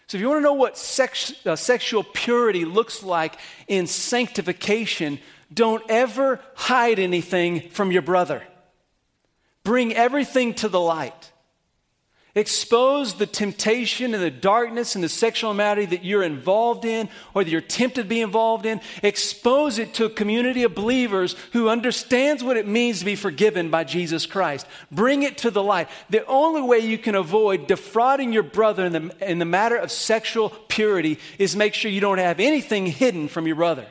So, 0.07 0.19
if 0.19 0.21
you 0.21 0.29
want 0.29 0.39
to 0.39 0.43
know 0.43 0.53
what 0.53 0.77
sex, 0.77 1.35
uh, 1.47 1.57
sexual 1.57 2.03
purity 2.03 2.65
looks 2.65 3.03
like 3.03 3.39
in 3.69 3.87
sanctification, 3.87 5.19
don't 5.53 5.83
ever 5.89 6.41
hide 6.55 6.99
anything 6.99 7.71
from 7.71 7.91
your 7.91 8.03
brother. 8.03 8.43
Bring 9.65 9.95
everything 9.95 10.53
to 10.55 10.69
the 10.69 10.81
light. 10.81 11.30
Expose 12.37 13.15
the 13.15 13.27
temptation 13.27 14.15
and 14.15 14.23
the 14.23 14.31
darkness 14.31 14.95
and 14.95 15.03
the 15.03 15.09
sexual 15.09 15.51
immorality 15.51 15.87
that 15.87 16.05
you're 16.05 16.23
involved 16.23 16.85
in 16.85 17.09
or 17.35 17.43
that 17.43 17.51
you're 17.51 17.61
tempted 17.61 18.03
to 18.03 18.09
be 18.09 18.21
involved 18.21 18.67
in. 18.67 18.81
Expose 19.03 19.79
it 19.79 19.95
to 19.95 20.05
a 20.05 20.11
community 20.11 20.63
of 20.63 20.73
believers 20.73 21.35
who 21.53 21.69
understands 21.69 22.45
what 22.45 22.57
it 22.57 22.69
means 22.69 23.01
to 23.01 23.05
be 23.05 23.17
forgiven 23.17 23.69
by 23.69 23.83
Jesus 23.83 24.27
Christ. 24.27 24.65
Bring 24.93 25.25
it 25.25 25.39
to 25.39 25.51
the 25.51 25.63
light. 25.63 25.89
The 26.09 26.25
only 26.27 26.63
way 26.63 26.79
you 26.79 26.99
can 26.99 27.17
avoid 27.17 27.67
defrauding 27.67 28.33
your 28.33 28.45
brother 28.45 28.85
in 28.85 28.93
the, 28.93 29.29
in 29.29 29.41
the 29.41 29.45
matter 29.45 29.77
of 29.77 29.91
sexual 29.91 30.51
purity 30.69 31.19
is 31.37 31.57
make 31.57 31.75
sure 31.75 31.91
you 31.91 32.01
don't 32.01 32.19
have 32.19 32.39
anything 32.39 32.87
hidden 32.87 33.27
from 33.27 33.49
your 33.49 33.57
brother. 33.57 33.87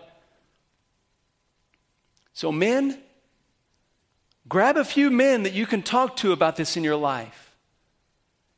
So, 2.31 2.53
men, 2.53 2.97
grab 4.47 4.77
a 4.77 4.85
few 4.85 5.11
men 5.11 5.43
that 5.43 5.51
you 5.51 5.65
can 5.65 5.83
talk 5.83 6.15
to 6.17 6.31
about 6.31 6.55
this 6.55 6.77
in 6.77 6.85
your 6.85 6.95
life. 6.95 7.48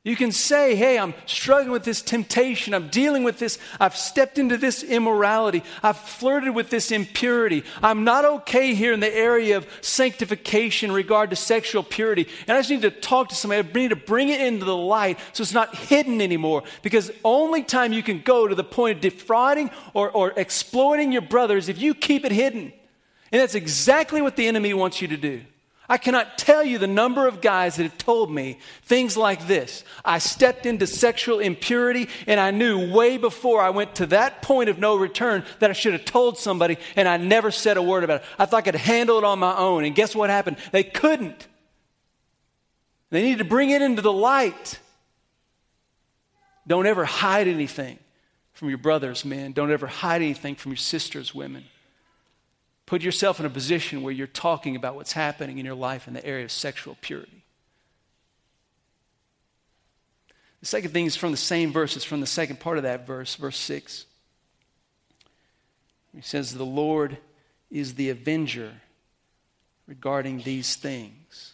You 0.04 0.16
can 0.16 0.32
say, 0.32 0.76
Hey, 0.76 0.98
I'm 0.98 1.14
struggling 1.28 1.72
with 1.72 1.84
this 1.84 2.02
temptation. 2.02 2.74
I'm 2.74 2.88
dealing 2.88 3.24
with 3.24 3.38
this. 3.38 3.60
I've 3.80 3.96
stepped 3.96 4.40
into 4.40 4.58
this 4.58 4.82
immorality. 4.82 5.64
I've 5.84 5.98
flirted 5.98 6.56
with 6.56 6.72
this 6.72 6.92
impurity. 6.92 7.64
I'm 7.84 8.04
not 8.04 8.26
okay 8.26 8.74
here 8.74 8.94
in 8.94 9.00
the 9.00 9.16
area 9.16 9.58
of 9.58 9.68
sanctification 9.82 10.90
in 10.90 10.96
regard 10.96 11.30
to 11.30 11.36
sexual 11.36 11.84
purity. 11.84 12.28
And 12.48 12.58
I 12.58 12.62
just 12.62 12.72
need 12.72 12.82
to 12.82 12.90
talk 12.90 13.30
to 13.30 13.36
somebody. 13.36 13.70
I 13.70 13.72
need 13.74 13.90
to 13.90 13.96
bring 13.96 14.30
it 14.30 14.42
into 14.42 14.66
the 14.66 14.76
light 14.76 15.20
so 15.34 15.44
it's 15.44 15.54
not 15.54 15.76
hidden 15.76 16.20
anymore. 16.20 16.64
Because 16.82 17.12
only 17.24 17.62
time 17.62 17.94
you 17.94 18.02
can 18.02 18.22
go 18.22 18.48
to 18.48 18.56
the 18.56 18.64
point 18.64 18.96
of 18.96 19.02
defrauding 19.02 19.70
or, 19.94 20.10
or 20.10 20.34
exploiting 20.36 21.12
your 21.12 21.22
brother 21.22 21.58
is 21.58 21.70
if 21.70 21.80
you 21.80 21.94
keep 21.94 22.26
it 22.26 22.32
hidden. 22.32 22.74
And 23.32 23.40
that's 23.40 23.56
exactly 23.56 24.20
what 24.24 24.36
the 24.36 24.48
enemy 24.48 24.74
wants 24.74 25.00
you 25.00 25.08
to 25.10 25.18
do. 25.18 25.42
I 25.92 25.98
cannot 25.98 26.38
tell 26.38 26.64
you 26.64 26.78
the 26.78 26.88
number 26.88 27.28
of 27.28 27.42
guys 27.42 27.76
that 27.76 27.84
have 27.84 27.98
told 27.98 28.32
me 28.32 28.60
things 28.84 29.18
like 29.18 29.48
this. 29.48 29.84
I 30.06 30.20
stepped 30.20 30.66
into 30.66 30.88
sexual 30.88 31.40
impurity 31.40 32.08
and 32.28 32.40
I 32.40 32.52
knew 32.52 32.94
way 32.94 33.18
before 33.18 33.62
I 33.62 33.72
went 33.72 33.96
to 33.96 34.06
that 34.06 34.42
point 34.42 34.70
of 34.70 34.80
no 34.80 34.96
return 34.96 35.44
that 35.60 35.70
I 35.70 35.74
should 35.74 35.92
have 35.92 36.06
told 36.06 36.38
somebody 36.38 36.78
and 36.96 37.10
I 37.10 37.18
never 37.18 37.52
said 37.52 37.76
a 37.76 37.82
word 37.82 38.06
about 38.06 38.22
it. 38.22 38.28
I 38.40 38.46
thought 38.46 38.60
I 38.60 38.62
could 38.62 38.76
handle 38.76 39.18
it 39.18 39.26
on 39.26 39.40
my 39.40 39.54
own. 39.58 39.84
And 39.84 39.94
guess 39.94 40.16
what 40.16 40.30
happened? 40.30 40.56
They 40.72 40.86
couldn't. 40.86 41.46
They 43.10 43.24
needed 43.24 43.40
to 43.40 43.44
bring 43.44 43.72
it 43.72 43.82
into 43.82 44.02
the 44.02 44.14
light. 44.14 44.80
Don't 46.66 46.86
ever 46.86 47.04
hide 47.04 47.50
anything 47.50 48.00
from 48.54 48.70
your 48.70 48.78
brothers, 48.78 49.26
men. 49.26 49.52
Don't 49.52 49.72
ever 49.72 49.88
hide 49.88 50.22
anything 50.22 50.56
from 50.56 50.72
your 50.72 50.78
sisters, 50.78 51.36
women. 51.36 51.66
Put 52.92 53.04
yourself 53.04 53.40
in 53.40 53.46
a 53.46 53.50
position 53.50 54.02
where 54.02 54.12
you're 54.12 54.28
talking 54.28 54.76
about 54.76 54.96
what's 54.96 55.14
happening 55.14 55.60
in 55.60 55.66
your 55.66 55.76
life 55.76 56.10
in 56.10 56.14
the 56.14 56.26
area 56.26 56.44
of 56.44 56.52
sexual 56.52 56.98
purity. 57.00 57.46
The 60.60 60.66
second 60.66 60.92
thing 60.92 61.06
is 61.06 61.16
from 61.16 61.32
the 61.32 61.38
same 61.38 61.72
verse, 61.72 61.96
it's 61.96 62.04
from 62.04 62.20
the 62.20 62.28
second 62.28 62.60
part 62.60 62.76
of 62.76 62.84
that 62.84 63.08
verse, 63.08 63.36
verse 63.36 63.56
6. 63.56 64.08
He 66.14 66.22
says, 66.22 66.54
The 66.54 66.66
Lord 66.66 67.18
is 67.70 67.94
the 67.94 68.10
avenger 68.10 68.74
regarding 69.88 70.42
these 70.42 70.76
things. 70.76 71.51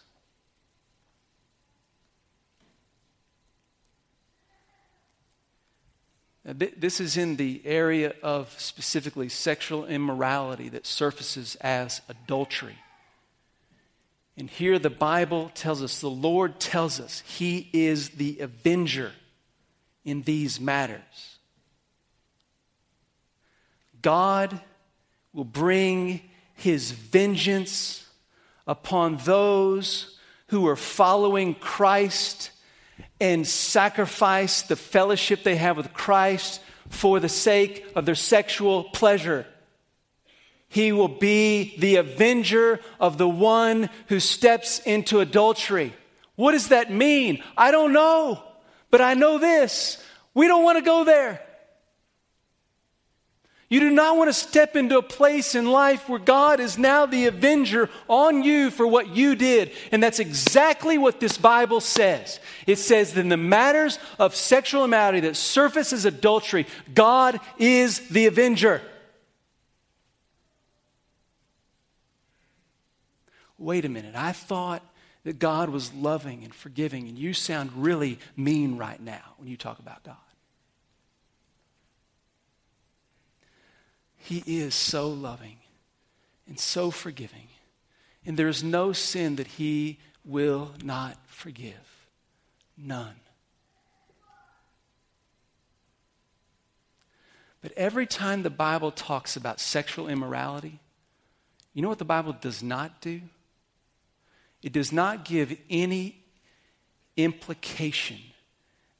Uh, 6.48 6.54
this 6.78 6.98
is 6.98 7.18
in 7.18 7.36
the 7.36 7.60
area 7.66 8.14
of 8.22 8.54
specifically 8.58 9.28
sexual 9.28 9.84
immorality 9.84 10.70
that 10.70 10.86
surfaces 10.86 11.56
as 11.56 12.00
adultery. 12.08 12.78
And 14.36 14.48
here 14.48 14.78
the 14.78 14.88
Bible 14.88 15.50
tells 15.54 15.82
us, 15.82 16.00
the 16.00 16.08
Lord 16.08 16.58
tells 16.58 17.00
us, 17.00 17.22
He 17.26 17.68
is 17.72 18.10
the 18.10 18.38
avenger 18.40 19.12
in 20.04 20.22
these 20.22 20.58
matters. 20.58 21.38
God 24.00 24.58
will 25.34 25.44
bring 25.44 26.22
His 26.54 26.92
vengeance 26.92 28.06
upon 28.66 29.18
those 29.18 30.16
who 30.46 30.66
are 30.66 30.76
following 30.76 31.54
Christ 31.54 32.52
and 33.20 33.46
sacrifice 33.46 34.62
the 34.62 34.76
fellowship 34.76 35.42
they 35.42 35.56
have 35.56 35.76
with 35.76 35.92
Christ 35.92 36.60
for 36.88 37.20
the 37.20 37.28
sake 37.28 37.84
of 37.94 38.06
their 38.06 38.14
sexual 38.14 38.84
pleasure. 38.84 39.46
He 40.68 40.92
will 40.92 41.08
be 41.08 41.76
the 41.78 41.96
avenger 41.96 42.80
of 43.00 43.18
the 43.18 43.28
one 43.28 43.88
who 44.08 44.20
steps 44.20 44.80
into 44.80 45.20
adultery. 45.20 45.94
What 46.36 46.52
does 46.52 46.68
that 46.68 46.92
mean? 46.92 47.42
I 47.56 47.70
don't 47.70 47.92
know, 47.92 48.42
but 48.90 49.00
I 49.00 49.14
know 49.14 49.38
this. 49.38 50.02
We 50.34 50.46
don't 50.46 50.62
want 50.62 50.78
to 50.78 50.84
go 50.84 51.04
there. 51.04 51.42
You 53.70 53.80
do 53.80 53.90
not 53.90 54.16
want 54.16 54.28
to 54.30 54.34
step 54.34 54.76
into 54.76 54.96
a 54.96 55.02
place 55.02 55.54
in 55.54 55.70
life 55.70 56.08
where 56.08 56.18
God 56.18 56.58
is 56.58 56.78
now 56.78 57.04
the 57.04 57.26
avenger 57.26 57.90
on 58.08 58.42
you 58.42 58.70
for 58.70 58.86
what 58.86 59.08
you 59.08 59.34
did. 59.34 59.72
And 59.92 60.02
that's 60.02 60.20
exactly 60.20 60.96
what 60.96 61.20
this 61.20 61.36
Bible 61.36 61.80
says. 61.80 62.40
It 62.66 62.76
says 62.76 63.12
that 63.12 63.20
in 63.20 63.28
the 63.28 63.36
matters 63.36 63.98
of 64.18 64.34
sexual 64.34 64.84
immorality 64.84 65.20
that 65.20 65.36
surfaces 65.36 66.06
adultery, 66.06 66.66
God 66.94 67.40
is 67.58 68.08
the 68.08 68.24
avenger. 68.24 68.80
Wait 73.58 73.84
a 73.84 73.88
minute, 73.88 74.14
I 74.14 74.32
thought 74.32 74.82
that 75.24 75.38
God 75.38 75.68
was 75.68 75.92
loving 75.92 76.42
and 76.42 76.54
forgiving, 76.54 77.06
and 77.08 77.18
you 77.18 77.34
sound 77.34 77.72
really 77.74 78.18
mean 78.34 78.78
right 78.78 79.00
now 79.00 79.34
when 79.36 79.48
you 79.48 79.58
talk 79.58 79.78
about 79.78 80.04
God. 80.04 80.16
He 84.18 84.42
is 84.46 84.74
so 84.74 85.08
loving 85.08 85.56
and 86.46 86.58
so 86.58 86.90
forgiving. 86.90 87.48
And 88.26 88.36
there 88.36 88.48
is 88.48 88.62
no 88.62 88.92
sin 88.92 89.36
that 89.36 89.46
He 89.46 89.98
will 90.24 90.74
not 90.82 91.16
forgive. 91.26 91.74
None. 92.76 93.14
But 97.60 97.72
every 97.72 98.06
time 98.06 98.42
the 98.42 98.50
Bible 98.50 98.90
talks 98.90 99.36
about 99.36 99.60
sexual 99.60 100.08
immorality, 100.08 100.78
you 101.74 101.82
know 101.82 101.88
what 101.88 101.98
the 101.98 102.04
Bible 102.04 102.36
does 102.40 102.62
not 102.62 103.00
do? 103.00 103.20
It 104.62 104.72
does 104.72 104.92
not 104.92 105.24
give 105.24 105.56
any 105.70 106.22
implication 107.16 108.18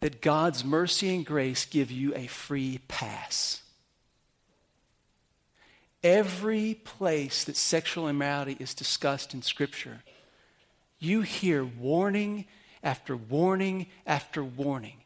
that 0.01 0.21
God's 0.21 0.65
mercy 0.65 1.15
and 1.15 1.25
grace 1.25 1.65
give 1.65 1.91
you 1.91 2.15
a 2.15 2.27
free 2.27 2.81
pass. 2.89 3.63
Every 6.03 6.75
place 6.75 7.45
that 7.45 7.57
sexual 7.57 8.09
immorality 8.09 8.57
is 8.61 8.75
discussed 8.75 9.35
in 9.35 9.43
Scripture, 9.43 10.03
you 10.99 11.23
hear 11.23 11.65
warning 11.65 12.47
after 12.83 13.17
warning 13.17 13.87
after 14.07 14.45
warning 14.45 15.03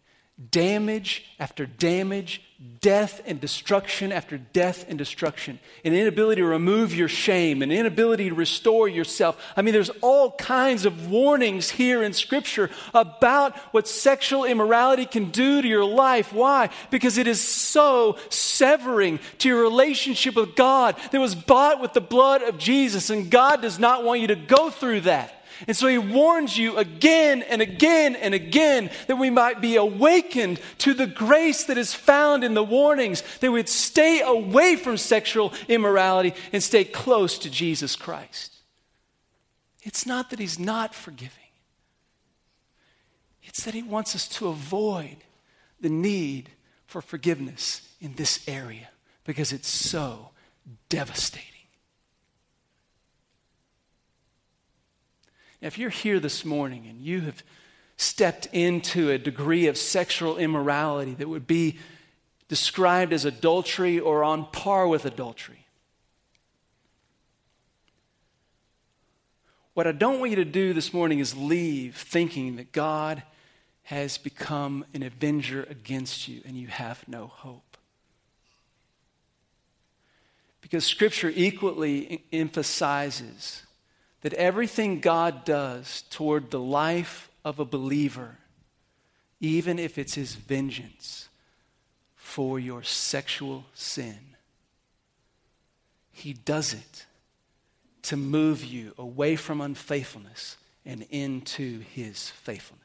damage 0.50 1.24
after 1.38 1.66
damage, 1.66 2.42
death 2.82 3.22
and 3.26 3.40
destruction 3.40 4.10
after 4.12 4.36
death 4.36 4.84
and 4.88 4.98
destruction, 4.98 5.58
an 5.84 5.94
inability 5.94 6.42
to 6.42 6.46
remove 6.46 6.94
your 6.94 7.08
shame, 7.08 7.62
an 7.62 7.70
inability 7.70 8.28
to 8.28 8.34
restore 8.34 8.88
yourself. 8.88 9.40
I 9.56 9.62
mean, 9.62 9.72
there's 9.72 9.90
all 10.00 10.32
kinds 10.32 10.84
of 10.84 11.08
warnings 11.08 11.70
here 11.70 12.02
in 12.02 12.12
Scripture 12.12 12.70
about 12.92 13.56
what 13.72 13.86
sexual 13.86 14.44
immorality 14.44 15.06
can 15.06 15.30
do 15.30 15.62
to 15.62 15.68
your 15.68 15.84
life. 15.84 16.32
Why? 16.32 16.70
Because 16.90 17.18
it 17.18 17.28
is 17.28 17.40
so 17.40 18.16
severing 18.28 19.20
to 19.38 19.48
your 19.48 19.62
relationship 19.62 20.34
with 20.34 20.56
God 20.56 20.96
that 21.12 21.20
was 21.20 21.36
bought 21.36 21.80
with 21.80 21.92
the 21.92 22.00
blood 22.00 22.42
of 22.42 22.58
Jesus, 22.58 23.10
and 23.10 23.30
God 23.30 23.62
does 23.62 23.78
not 23.78 24.02
want 24.02 24.20
you 24.20 24.26
to 24.26 24.36
go 24.36 24.70
through 24.70 25.02
that. 25.02 25.41
And 25.66 25.76
so 25.76 25.86
he 25.86 25.98
warns 25.98 26.56
you 26.56 26.76
again 26.76 27.42
and 27.42 27.62
again 27.62 28.16
and 28.16 28.34
again 28.34 28.90
that 29.06 29.16
we 29.16 29.30
might 29.30 29.60
be 29.60 29.76
awakened 29.76 30.60
to 30.78 30.94
the 30.94 31.06
grace 31.06 31.64
that 31.64 31.78
is 31.78 31.94
found 31.94 32.44
in 32.44 32.54
the 32.54 32.64
warnings, 32.64 33.22
that 33.40 33.52
we'd 33.52 33.68
stay 33.68 34.20
away 34.20 34.76
from 34.76 34.96
sexual 34.96 35.52
immorality 35.68 36.34
and 36.52 36.62
stay 36.62 36.84
close 36.84 37.38
to 37.38 37.50
Jesus 37.50 37.96
Christ. 37.96 38.56
It's 39.82 40.06
not 40.06 40.30
that 40.30 40.38
he's 40.38 40.58
not 40.58 40.94
forgiving, 40.94 41.30
it's 43.42 43.64
that 43.64 43.74
he 43.74 43.82
wants 43.82 44.14
us 44.14 44.28
to 44.28 44.48
avoid 44.48 45.16
the 45.80 45.90
need 45.90 46.50
for 46.86 47.02
forgiveness 47.02 47.88
in 48.00 48.14
this 48.14 48.46
area 48.48 48.88
because 49.24 49.52
it's 49.52 49.68
so 49.68 50.30
devastating. 50.88 51.51
If 55.62 55.78
you're 55.78 55.90
here 55.90 56.18
this 56.18 56.44
morning 56.44 56.86
and 56.88 57.00
you 57.00 57.20
have 57.20 57.44
stepped 57.96 58.46
into 58.52 59.10
a 59.10 59.18
degree 59.18 59.68
of 59.68 59.78
sexual 59.78 60.36
immorality 60.36 61.14
that 61.14 61.28
would 61.28 61.46
be 61.46 61.78
described 62.48 63.12
as 63.12 63.24
adultery 63.24 64.00
or 64.00 64.24
on 64.24 64.46
par 64.50 64.88
with 64.88 65.06
adultery, 65.06 65.66
what 69.74 69.86
I 69.86 69.92
don't 69.92 70.18
want 70.18 70.30
you 70.30 70.36
to 70.36 70.44
do 70.44 70.72
this 70.72 70.92
morning 70.92 71.20
is 71.20 71.36
leave 71.36 71.94
thinking 71.96 72.56
that 72.56 72.72
God 72.72 73.22
has 73.84 74.18
become 74.18 74.84
an 74.94 75.04
avenger 75.04 75.62
against 75.70 76.26
you 76.26 76.42
and 76.44 76.56
you 76.56 76.66
have 76.66 77.06
no 77.06 77.28
hope. 77.28 77.76
Because 80.60 80.84
Scripture 80.84 81.32
equally 81.34 82.24
emphasizes 82.32 83.62
that 84.22 84.34
everything 84.34 85.00
God 85.00 85.44
does 85.44 86.02
toward 86.10 86.50
the 86.50 86.60
life 86.60 87.30
of 87.44 87.58
a 87.58 87.64
believer, 87.64 88.38
even 89.40 89.78
if 89.78 89.98
it's 89.98 90.14
his 90.14 90.36
vengeance 90.36 91.28
for 92.16 92.58
your 92.58 92.82
sexual 92.82 93.66
sin, 93.74 94.18
he 96.12 96.32
does 96.32 96.72
it 96.72 97.06
to 98.02 98.16
move 98.16 98.64
you 98.64 98.94
away 98.96 99.34
from 99.36 99.60
unfaithfulness 99.60 100.56
and 100.84 101.06
into 101.10 101.80
his 101.80 102.30
faithfulness. 102.30 102.82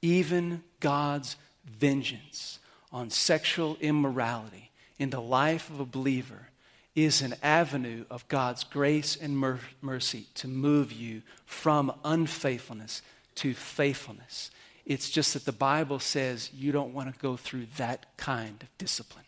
Even 0.00 0.62
God's 0.80 1.36
vengeance 1.66 2.58
on 2.92 3.10
sexual 3.10 3.76
immorality 3.80 4.70
in 4.98 5.10
the 5.10 5.20
life 5.20 5.68
of 5.70 5.80
a 5.80 5.86
believer 5.86 6.48
is 6.94 7.22
an 7.22 7.34
avenue 7.42 8.04
of 8.08 8.26
God's 8.28 8.62
grace 8.64 9.16
and 9.16 9.36
mer- 9.36 9.60
mercy 9.80 10.26
to 10.34 10.48
move 10.48 10.92
you 10.92 11.22
from 11.44 11.92
unfaithfulness 12.04 13.02
to 13.36 13.54
faithfulness. 13.54 14.50
It's 14.86 15.10
just 15.10 15.34
that 15.34 15.44
the 15.44 15.52
Bible 15.52 15.98
says 15.98 16.50
you 16.54 16.70
don't 16.70 16.94
want 16.94 17.12
to 17.12 17.20
go 17.20 17.36
through 17.36 17.66
that 17.78 18.16
kind 18.16 18.62
of 18.62 18.68
discipline. 18.78 19.24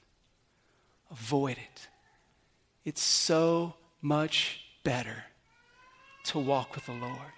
Avoid 1.10 1.58
it. 1.58 1.88
It's 2.84 3.02
so 3.02 3.74
much 4.00 4.60
better 4.84 5.24
to 6.26 6.38
walk 6.38 6.74
with 6.74 6.86
the 6.86 6.92
Lord. 6.92 7.32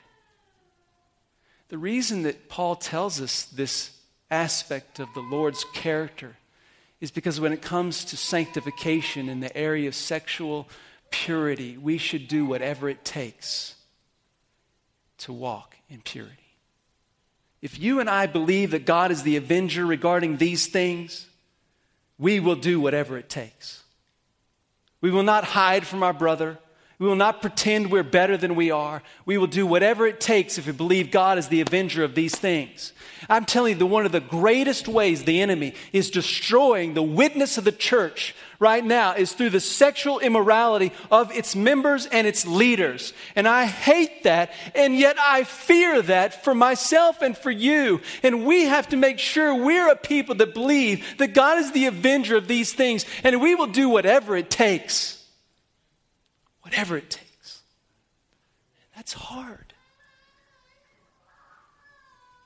The 1.69 1.79
reason 1.79 2.23
that 2.23 2.49
Paul 2.49 2.77
tells 2.77 3.21
us 3.21 3.45
this 3.45 3.99
aspect 4.31 4.99
of 4.99 5.09
the 5.15 5.21
Lord's 5.21 5.65
character 5.75 6.37
is 7.01 7.11
because 7.11 7.41
when 7.41 7.53
it 7.53 7.63
comes 7.63 8.05
to 8.07 8.17
sanctification 8.17 9.29
in 9.29 9.41
the 9.41 9.57
area 9.57 9.89
of 9.89 9.95
sexual 9.95 10.69
purity, 11.11 11.77
we 11.77 11.99
should 11.99 12.29
do 12.29 12.45
whatever 12.45 12.89
it 12.89 13.05
takes 13.05 13.75
to 15.19 15.33
walk 15.33 15.77
in 15.89 16.01
purity. 16.01 16.35
If 17.61 17.79
you 17.79 18.01
and 18.01 18.09
I 18.09 18.27
believe 18.27 18.71
that 18.71 18.87
God 18.87 19.11
is 19.11 19.23
the 19.23 19.37
avenger 19.37 19.85
regarding 19.85 20.37
these 20.37 20.67
things, 20.67 21.27
we 22.19 22.41
will 22.41 22.57
do 22.57 22.81
whatever 22.81 23.19
it 23.19 23.29
takes. 23.29 23.83
We 25.01 25.11
will 25.11 25.23
not 25.23 25.45
hide 25.45 25.87
from 25.87 26.03
our 26.03 26.13
brother. 26.13 26.59
We 26.99 27.07
will 27.07 27.15
not 27.15 27.41
pretend 27.41 27.93
we're 27.93 28.03
better 28.03 28.37
than 28.37 28.57
we 28.57 28.73
are. 28.73 29.05
We 29.25 29.39
will 29.39 29.47
do 29.47 29.65
whatever 29.65 30.05
it 30.09 30.21
takes 30.21 30.59
if 30.59 30.67
we 30.67 30.73
believe 30.73 31.13
God 31.13 31.39
is 31.39 31.47
the 31.47 31.61
avenger 31.61 32.03
of 32.03 32.17
these 32.17 32.35
things. 32.35 32.93
I'm 33.29 33.45
telling 33.45 33.75
you 33.75 33.79
that 33.79 33.87
one 33.87 34.05
of 34.05 34.11
the 34.11 34.19
greatest 34.19 34.89
ways 34.89 35.23
the 35.23 35.41
enemy 35.41 35.75
is 35.93 36.11
destroying 36.11 36.95
the 36.95 37.03
witness 37.03 37.57
of 37.57 37.63
the 37.63 37.71
church 37.71 38.35
right 38.59 38.85
now 38.85 39.15
is 39.15 39.33
through 39.33 39.51
the 39.51 39.61
sexual 39.61 40.19
immorality 40.19 40.91
of 41.09 41.31
its 41.31 41.55
members 41.55 42.07
and 42.07 42.27
its 42.27 42.45
leaders. 42.45 43.13
And 43.37 43.47
I 43.47 43.67
hate 43.67 44.25
that, 44.25 44.51
and 44.75 44.99
yet 44.99 45.17
I 45.21 45.45
fear 45.45 46.03
that 46.03 46.43
for 46.43 46.53
myself 46.53 47.23
and 47.23 47.39
for 47.39 47.53
you. 47.53 48.01
And 48.25 48.45
we 48.45 48.65
have 48.65 48.89
to 48.89 48.97
make 48.97 49.21
sure 49.21 49.55
we're 49.55 49.89
a 49.89 49.97
people 49.97 50.35
that 50.37 50.53
believe 50.53 51.07
that 51.19 51.33
God 51.33 51.59
is 51.59 51.71
the 51.71 51.87
avenger 51.87 52.37
of 52.37 52.49
these 52.49 52.73
things, 52.73 53.07
and 53.23 53.41
we 53.41 53.55
will 53.55 53.69
do 53.69 53.89
whatever 53.89 54.37
it 54.37 54.51
takes 54.51 55.18
whatever 56.69 56.99
it 56.99 57.09
takes. 57.09 57.63
That's 58.95 59.15
hard. 59.15 59.73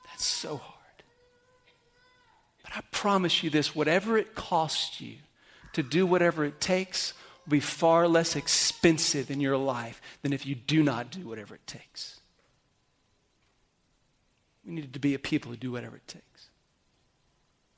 That's 0.09 0.25
so 0.25 0.57
hard. 0.57 1.03
But 2.63 2.77
I 2.77 2.81
promise 2.91 3.43
you 3.43 3.49
this 3.49 3.75
whatever 3.75 4.17
it 4.17 4.33
costs 4.33 5.01
you 5.01 5.15
to 5.73 5.83
do 5.83 6.05
whatever 6.05 6.45
it 6.45 6.61
takes 6.61 7.13
will 7.45 7.51
be 7.51 7.59
far 7.59 8.07
less 8.07 8.37
expensive 8.37 9.29
in 9.29 9.41
your 9.41 9.57
life 9.57 10.01
than 10.21 10.31
if 10.31 10.45
you 10.45 10.55
do 10.55 10.83
not 10.83 11.11
do 11.11 11.27
whatever 11.27 11.55
it 11.55 11.67
takes. 11.67 12.21
We 14.65 14.73
need 14.73 14.93
to 14.93 14.99
be 14.99 15.13
a 15.13 15.19
people 15.19 15.51
who 15.51 15.57
do 15.57 15.73
whatever 15.73 15.97
it 15.97 16.07
takes. 16.07 16.23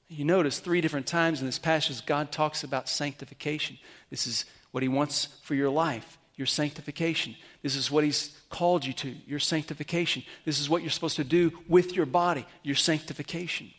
You 0.08 0.26
notice 0.26 0.60
three 0.60 0.82
different 0.82 1.08
times 1.08 1.40
in 1.40 1.48
this 1.48 1.58
passage, 1.58 2.06
God 2.06 2.32
talks 2.32 2.64
about 2.64 2.88
sanctification. 2.88 3.80
This 4.12 4.28
is 4.28 4.46
what 4.70 4.84
He 4.84 4.90
wants 4.90 5.30
for 5.42 5.56
your 5.56 5.72
life 5.72 6.20
your 6.38 6.46
sanctification. 6.46 7.36
This 7.62 7.76
is 7.76 7.90
what 7.90 8.04
He's 8.04 8.38
called 8.50 8.86
you 8.86 8.94
to, 8.94 9.16
your 9.26 9.40
sanctification. 9.40 10.24
This 10.44 10.60
is 10.60 10.70
what 10.70 10.82
you're 10.82 10.92
supposed 10.92 11.16
to 11.16 11.24
do 11.24 11.52
with 11.68 11.96
your 11.96 12.06
body, 12.06 12.46
your 12.64 12.76
sanctification. 12.76 13.72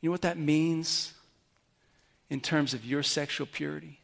You 0.00 0.10
know 0.10 0.12
what 0.12 0.22
that 0.22 0.38
means 0.38 1.14
in 2.28 2.40
terms 2.40 2.74
of 2.74 2.84
your 2.84 3.02
sexual 3.02 3.46
purity? 3.46 4.00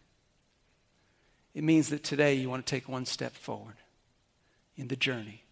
It 1.55 1.63
means 1.63 1.91
that 1.91 2.03
today 2.03 2.35
you 2.35 2.49
want 2.49 2.65
to 2.65 2.71
take 2.71 2.89
one 2.89 3.05
step 3.05 3.35
forward 3.35 3.77
in 4.77 4.89
the 4.89 4.97
journey 4.97 5.43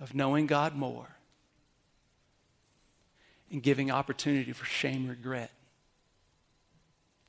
of 0.00 0.14
knowing 0.14 0.46
God 0.46 0.74
more 0.74 1.08
and 3.52 3.62
giving 3.62 3.90
opportunity 3.90 4.52
for 4.52 4.64
shame, 4.64 5.06
regret 5.06 5.50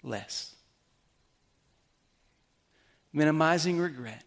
less. 0.03 0.55
Minimizing 3.13 3.79
regret, 3.79 4.23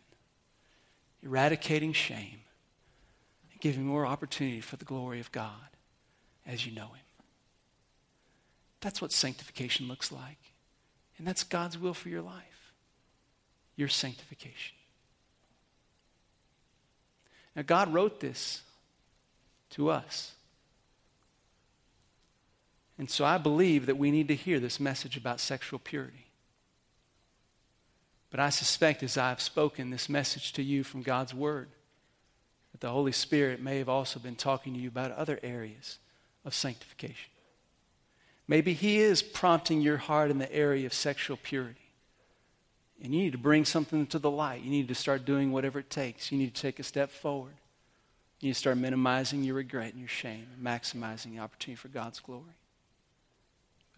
eradicating 1.23 1.93
shame, 1.93 2.41
and 3.51 3.61
giving 3.61 3.85
more 3.85 4.07
opportunity 4.07 4.61
for 4.61 4.77
the 4.77 4.85
glory 4.85 5.21
of 5.21 5.33
God 5.33 5.51
as 6.47 6.67
you 6.67 6.73
know 6.73 6.89
Him. 6.89 7.05
That's 8.81 9.01
what 9.01 9.13
sanctification 9.13 9.89
looks 9.89 10.13
like. 10.13 10.39
And 11.17 11.27
that's 11.27 11.45
God's 11.45 11.79
will 11.79 11.95
for 11.95 12.09
your 12.09 12.23
life 12.23 12.55
your 13.77 13.89
sanctification. 13.89 14.77
Now, 17.57 17.63
God 17.63 17.93
wrote 17.93 18.21
this 18.21 18.63
to 19.71 19.91
us. 19.91 20.34
And 22.99 23.11
so 23.11 23.25
I 23.25 23.39
believe 23.39 23.87
that 23.87 23.99
we 23.99 24.11
need 24.11 24.29
to 24.29 24.35
hear 24.35 24.61
this 24.61 24.79
message 24.79 25.17
about 25.17 25.41
sexual 25.41 25.79
purity. 25.79 26.27
But 28.31 28.41
I 28.41 28.51
suspect 28.51 29.03
as 29.03 29.17
I've 29.17 29.41
spoken 29.41 29.91
this 29.91 30.09
message 30.09 30.53
to 30.55 30.63
you 30.63 30.83
from 30.85 31.03
God's 31.03 31.35
Word, 31.35 31.69
that 32.73 32.81
the 32.81 32.91
Holy 32.91 33.13
Spirit 33.13 33.61
may 33.61 33.79
have 33.79 33.89
also 33.89 34.19
been 34.19 34.35
talking 34.35 34.75
to 34.75 34.81
you 34.81 34.89
about 34.89 35.13
other 35.13 35.39
areas 35.43 35.99
of 36.45 36.55
sanctification. 36.55 37.31
Maybe 38.47 38.73
He 38.73 38.99
is 38.99 39.23
prompting 39.23 39.81
your 39.81 39.97
heart 39.97 40.31
in 40.31 40.39
the 40.39 40.53
area 40.53 40.87
of 40.87 40.93
sexual 40.93 41.37
purity. 41.37 41.81
And 43.03 43.15
you 43.15 43.23
need 43.23 43.33
to 43.33 43.39
bring 43.39 43.65
something 43.65 44.07
to 44.09 44.19
the 44.19 44.31
light. 44.31 44.63
You 44.63 44.71
need 44.71 44.89
to 44.89 44.95
start 44.95 45.25
doing 45.25 45.53
whatever 45.53 45.79
it 45.79 45.91
takes. 45.91 46.31
You 46.31 46.39
need 46.39 46.55
to 46.55 46.61
take 46.61 46.79
a 46.79 46.85
step 46.85 47.11
forward. 47.11 47.55
You 48.41 48.49
need 48.49 48.55
to 48.55 48.59
start 48.59 48.79
minimizing 48.79 49.45
your 49.45 49.57
regret 49.57 49.93
and 49.93 50.01
your 50.01 50.09
shame 50.09 50.47
and 50.55 50.65
maximizing 50.65 51.33
the 51.33 51.41
opportunity 51.41 51.77
for 51.77 51.89
God's 51.89 52.21
glory. 52.21 52.57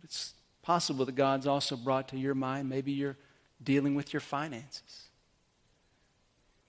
It's 0.06 0.34
possible 0.62 1.04
that 1.04 1.16
God's 1.16 1.48
also 1.48 1.74
brought 1.74 2.06
to 2.08 2.16
your 2.16 2.34
mind 2.34 2.68
maybe 2.68 2.92
you're 2.92 3.16
dealing 3.60 3.96
with 3.96 4.12
your 4.12 4.20
finances. 4.20 5.08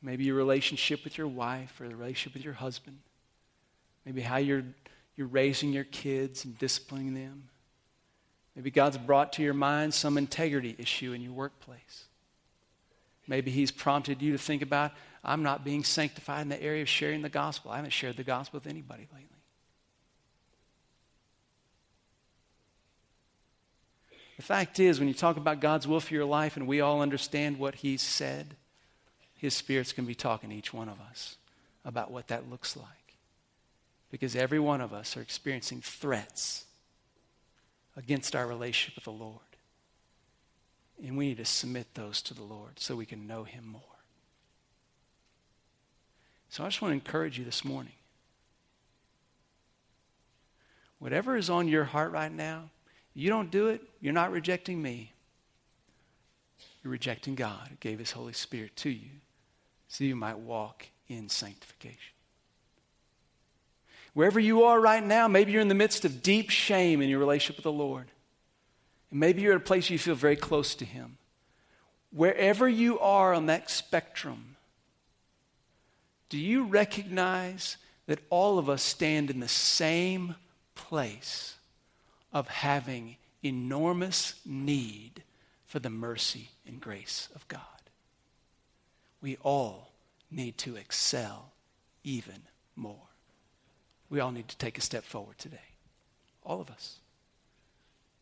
Maybe 0.02 0.24
your 0.24 0.36
relationship 0.36 1.04
with 1.04 1.20
your 1.20 1.28
wife 1.28 1.80
or 1.80 1.88
the 1.88 1.96
relationship 1.96 2.34
with 2.34 2.44
your 2.44 2.56
husband. 2.56 2.98
Maybe 4.06 4.22
how 4.22 4.38
you're, 4.38 4.64
you're 5.16 5.28
raising 5.28 5.72
your 5.72 5.84
kids 5.84 6.46
and 6.46 6.58
disciplining 6.58 7.14
them. 7.14 7.50
Maybe 8.56 8.72
God's 8.72 8.98
brought 8.98 9.34
to 9.34 9.44
your 9.44 9.54
mind 9.54 9.94
some 9.94 10.18
integrity 10.18 10.76
issue 10.80 11.14
in 11.14 11.22
your 11.22 11.34
workplace. 11.34 12.06
Maybe 13.28 13.52
He's 13.52 13.70
prompted 13.70 14.20
you 14.20 14.32
to 14.32 14.40
think 14.40 14.64
about, 14.64 14.94
I'm 15.24 15.44
not 15.44 15.64
being 15.64 15.84
sanctified 15.84 16.42
in 16.42 16.50
the 16.50 16.62
area 16.62 16.82
of 16.82 16.90
sharing 16.90 17.22
the 17.22 17.30
gospel. 17.30 17.70
I 17.70 17.76
haven't 17.76 17.92
shared 17.92 18.18
the 18.18 18.24
gospel 18.24 18.60
with 18.60 18.68
anybody 18.68 19.08
lately. 19.14 19.37
The 24.38 24.44
fact 24.44 24.80
is, 24.80 25.00
when 25.00 25.08
you 25.08 25.16
talk 25.16 25.38
about 25.38 25.60
God's 25.60 25.88
will 25.88 26.00
for 26.00 26.14
your 26.14 26.26
life 26.26 26.58
and 26.58 26.68
we 26.68 26.80
all 26.80 27.02
understand 27.02 27.58
what 27.58 27.76
He's 27.76 28.02
said, 28.02 28.56
His 29.36 29.56
Spirit's 29.56 29.94
going 29.94 30.06
to 30.06 30.08
be 30.08 30.16
talking 30.16 30.52
to 30.52 30.56
each 30.56 30.74
one 30.74 30.88
of 30.88 31.02
us 31.02 31.38
about 31.84 32.12
what 32.12 32.28
that 32.28 32.50
looks 32.50 32.78
like. 32.78 32.86
Because 34.12 34.36
every 34.36 34.60
one 34.60 34.80
of 34.80 34.94
us 34.94 35.18
are 35.18 35.22
experiencing 35.22 35.82
threats 35.82 36.66
against 37.96 38.36
our 38.36 38.46
relationship 38.46 38.96
with 38.96 39.06
the 39.06 39.12
Lord. 39.12 39.40
And 41.04 41.18
we 41.18 41.30
need 41.30 41.38
to 41.38 41.46
submit 41.46 41.88
those 41.96 42.22
to 42.24 42.34
the 42.34 42.44
Lord 42.44 42.80
so 42.80 42.96
we 42.96 43.06
can 43.06 43.28
know 43.28 43.44
Him 43.44 43.66
more. 43.68 43.82
So 46.50 46.64
I 46.64 46.68
just 46.68 46.82
want 46.82 46.92
to 46.92 46.96
encourage 46.96 47.40
you 47.40 47.44
this 47.44 47.66
morning. 47.66 47.94
Whatever 51.00 51.36
is 51.36 51.50
on 51.50 51.68
your 51.68 51.84
heart 51.84 52.12
right 52.12 52.32
now, 52.32 52.70
you 53.18 53.32
don't 53.32 53.50
do 53.50 53.70
it, 53.70 53.82
you're 54.00 54.14
not 54.14 54.32
rejecting 54.32 54.80
me. 54.80 55.12
You're 56.84 56.92
rejecting 56.92 57.34
God 57.34 57.68
who 57.68 57.76
gave 57.80 57.98
His 57.98 58.12
Holy 58.12 58.34
Spirit 58.34 58.76
to 58.78 58.92
you 58.92 59.10
so 59.88 60.04
you 60.04 60.16
might 60.16 60.38
walk 60.38 60.86
in 61.08 61.28
sanctification. 61.28 62.14
Wherever 64.14 64.40
you 64.40 64.64
are 64.64 64.80
right 64.80 65.04
now, 65.04 65.28
maybe 65.28 65.52
you're 65.52 65.62
in 65.62 65.68
the 65.68 65.74
midst 65.74 66.06
of 66.06 66.22
deep 66.22 66.52
shame 66.52 67.02
in 67.02 67.10
your 67.10 67.18
relationship 67.18 67.56
with 67.56 67.64
the 67.64 67.72
Lord. 67.72 68.06
And 69.10 69.20
maybe 69.20 69.42
you're 69.42 69.54
at 69.54 69.62
a 69.62 69.64
place 69.64 69.90
you 69.90 69.98
feel 69.98 70.14
very 70.14 70.36
close 70.36 70.76
to 70.76 70.86
Him. 70.86 71.18
Wherever 72.12 72.70
you 72.70 73.00
are 73.00 73.34
on 73.34 73.48
that 73.48 73.72
spectrum, 73.72 74.58
do 76.30 76.38
you 76.38 76.66
recognize 76.66 77.78
that 78.06 78.20
all 78.30 78.60
of 78.60 78.70
us 78.70 78.84
stand 78.84 79.32
in 79.32 79.40
the 79.40 79.48
same 79.48 80.36
place 80.76 81.57
of 82.34 82.48
having 82.48 83.18
enormous 83.44 84.36
need 84.46 85.24
for 85.66 85.80
the 85.80 85.90
mercy 85.90 86.50
and 86.66 86.82
grace 86.82 87.30
of 87.36 87.48
God? 87.48 87.62
We 89.22 89.38
all 89.44 89.92
need 90.30 90.58
to 90.60 90.76
excel 90.76 91.52
even 92.04 92.42
more. 92.76 92.96
We 94.10 94.20
all 94.20 94.32
need 94.32 94.48
to 94.48 94.58
take 94.58 94.78
a 94.78 94.82
step 94.82 95.04
forward 95.04 95.38
today. 95.38 95.58
All 96.44 96.62
of 96.62 96.70
us. 96.70 96.98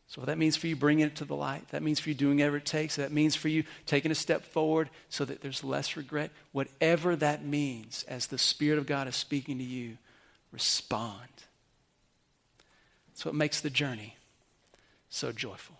So 0.08 0.20
that 0.22 0.38
means 0.38 0.56
for 0.56 0.68
you 0.68 0.76
bringing 0.76 1.06
it 1.06 1.16
to 1.16 1.24
the 1.24 1.34
light. 1.34 1.68
That 1.70 1.82
means 1.82 1.98
for 1.98 2.10
you 2.10 2.14
doing 2.14 2.38
whatever 2.38 2.58
it 2.58 2.64
takes. 2.64 2.96
That 2.96 3.10
means 3.10 3.34
for 3.34 3.48
you 3.48 3.64
taking 3.86 4.12
a 4.12 4.16
step 4.16 4.44
forward 4.44 4.88
so 5.08 5.24
that 5.24 5.40
there's 5.40 5.64
less 5.64 5.96
regret. 5.96 6.30
Whatever 6.52 7.16
that 7.16 7.44
means, 7.44 8.04
as 8.06 8.26
the 8.26 8.38
Spirit 8.38 8.78
of 8.78 8.86
God 8.86 9.08
is 9.08 9.16
speaking 9.16 9.58
to 9.58 9.64
you, 9.64 9.98
respond. 10.52 11.35
That's 13.16 13.24
what 13.24 13.34
makes 13.34 13.62
the 13.62 13.70
journey 13.70 14.18
so 15.08 15.32
joyful 15.32 15.76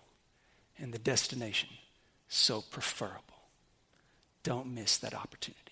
and 0.79 0.95
the 0.95 0.99
destination 0.99 1.69
so 2.31 2.63
preferable. 2.63 3.21
Don't 4.43 4.75
miss 4.75 4.97
that 4.97 5.13
opportunity. 5.13 5.66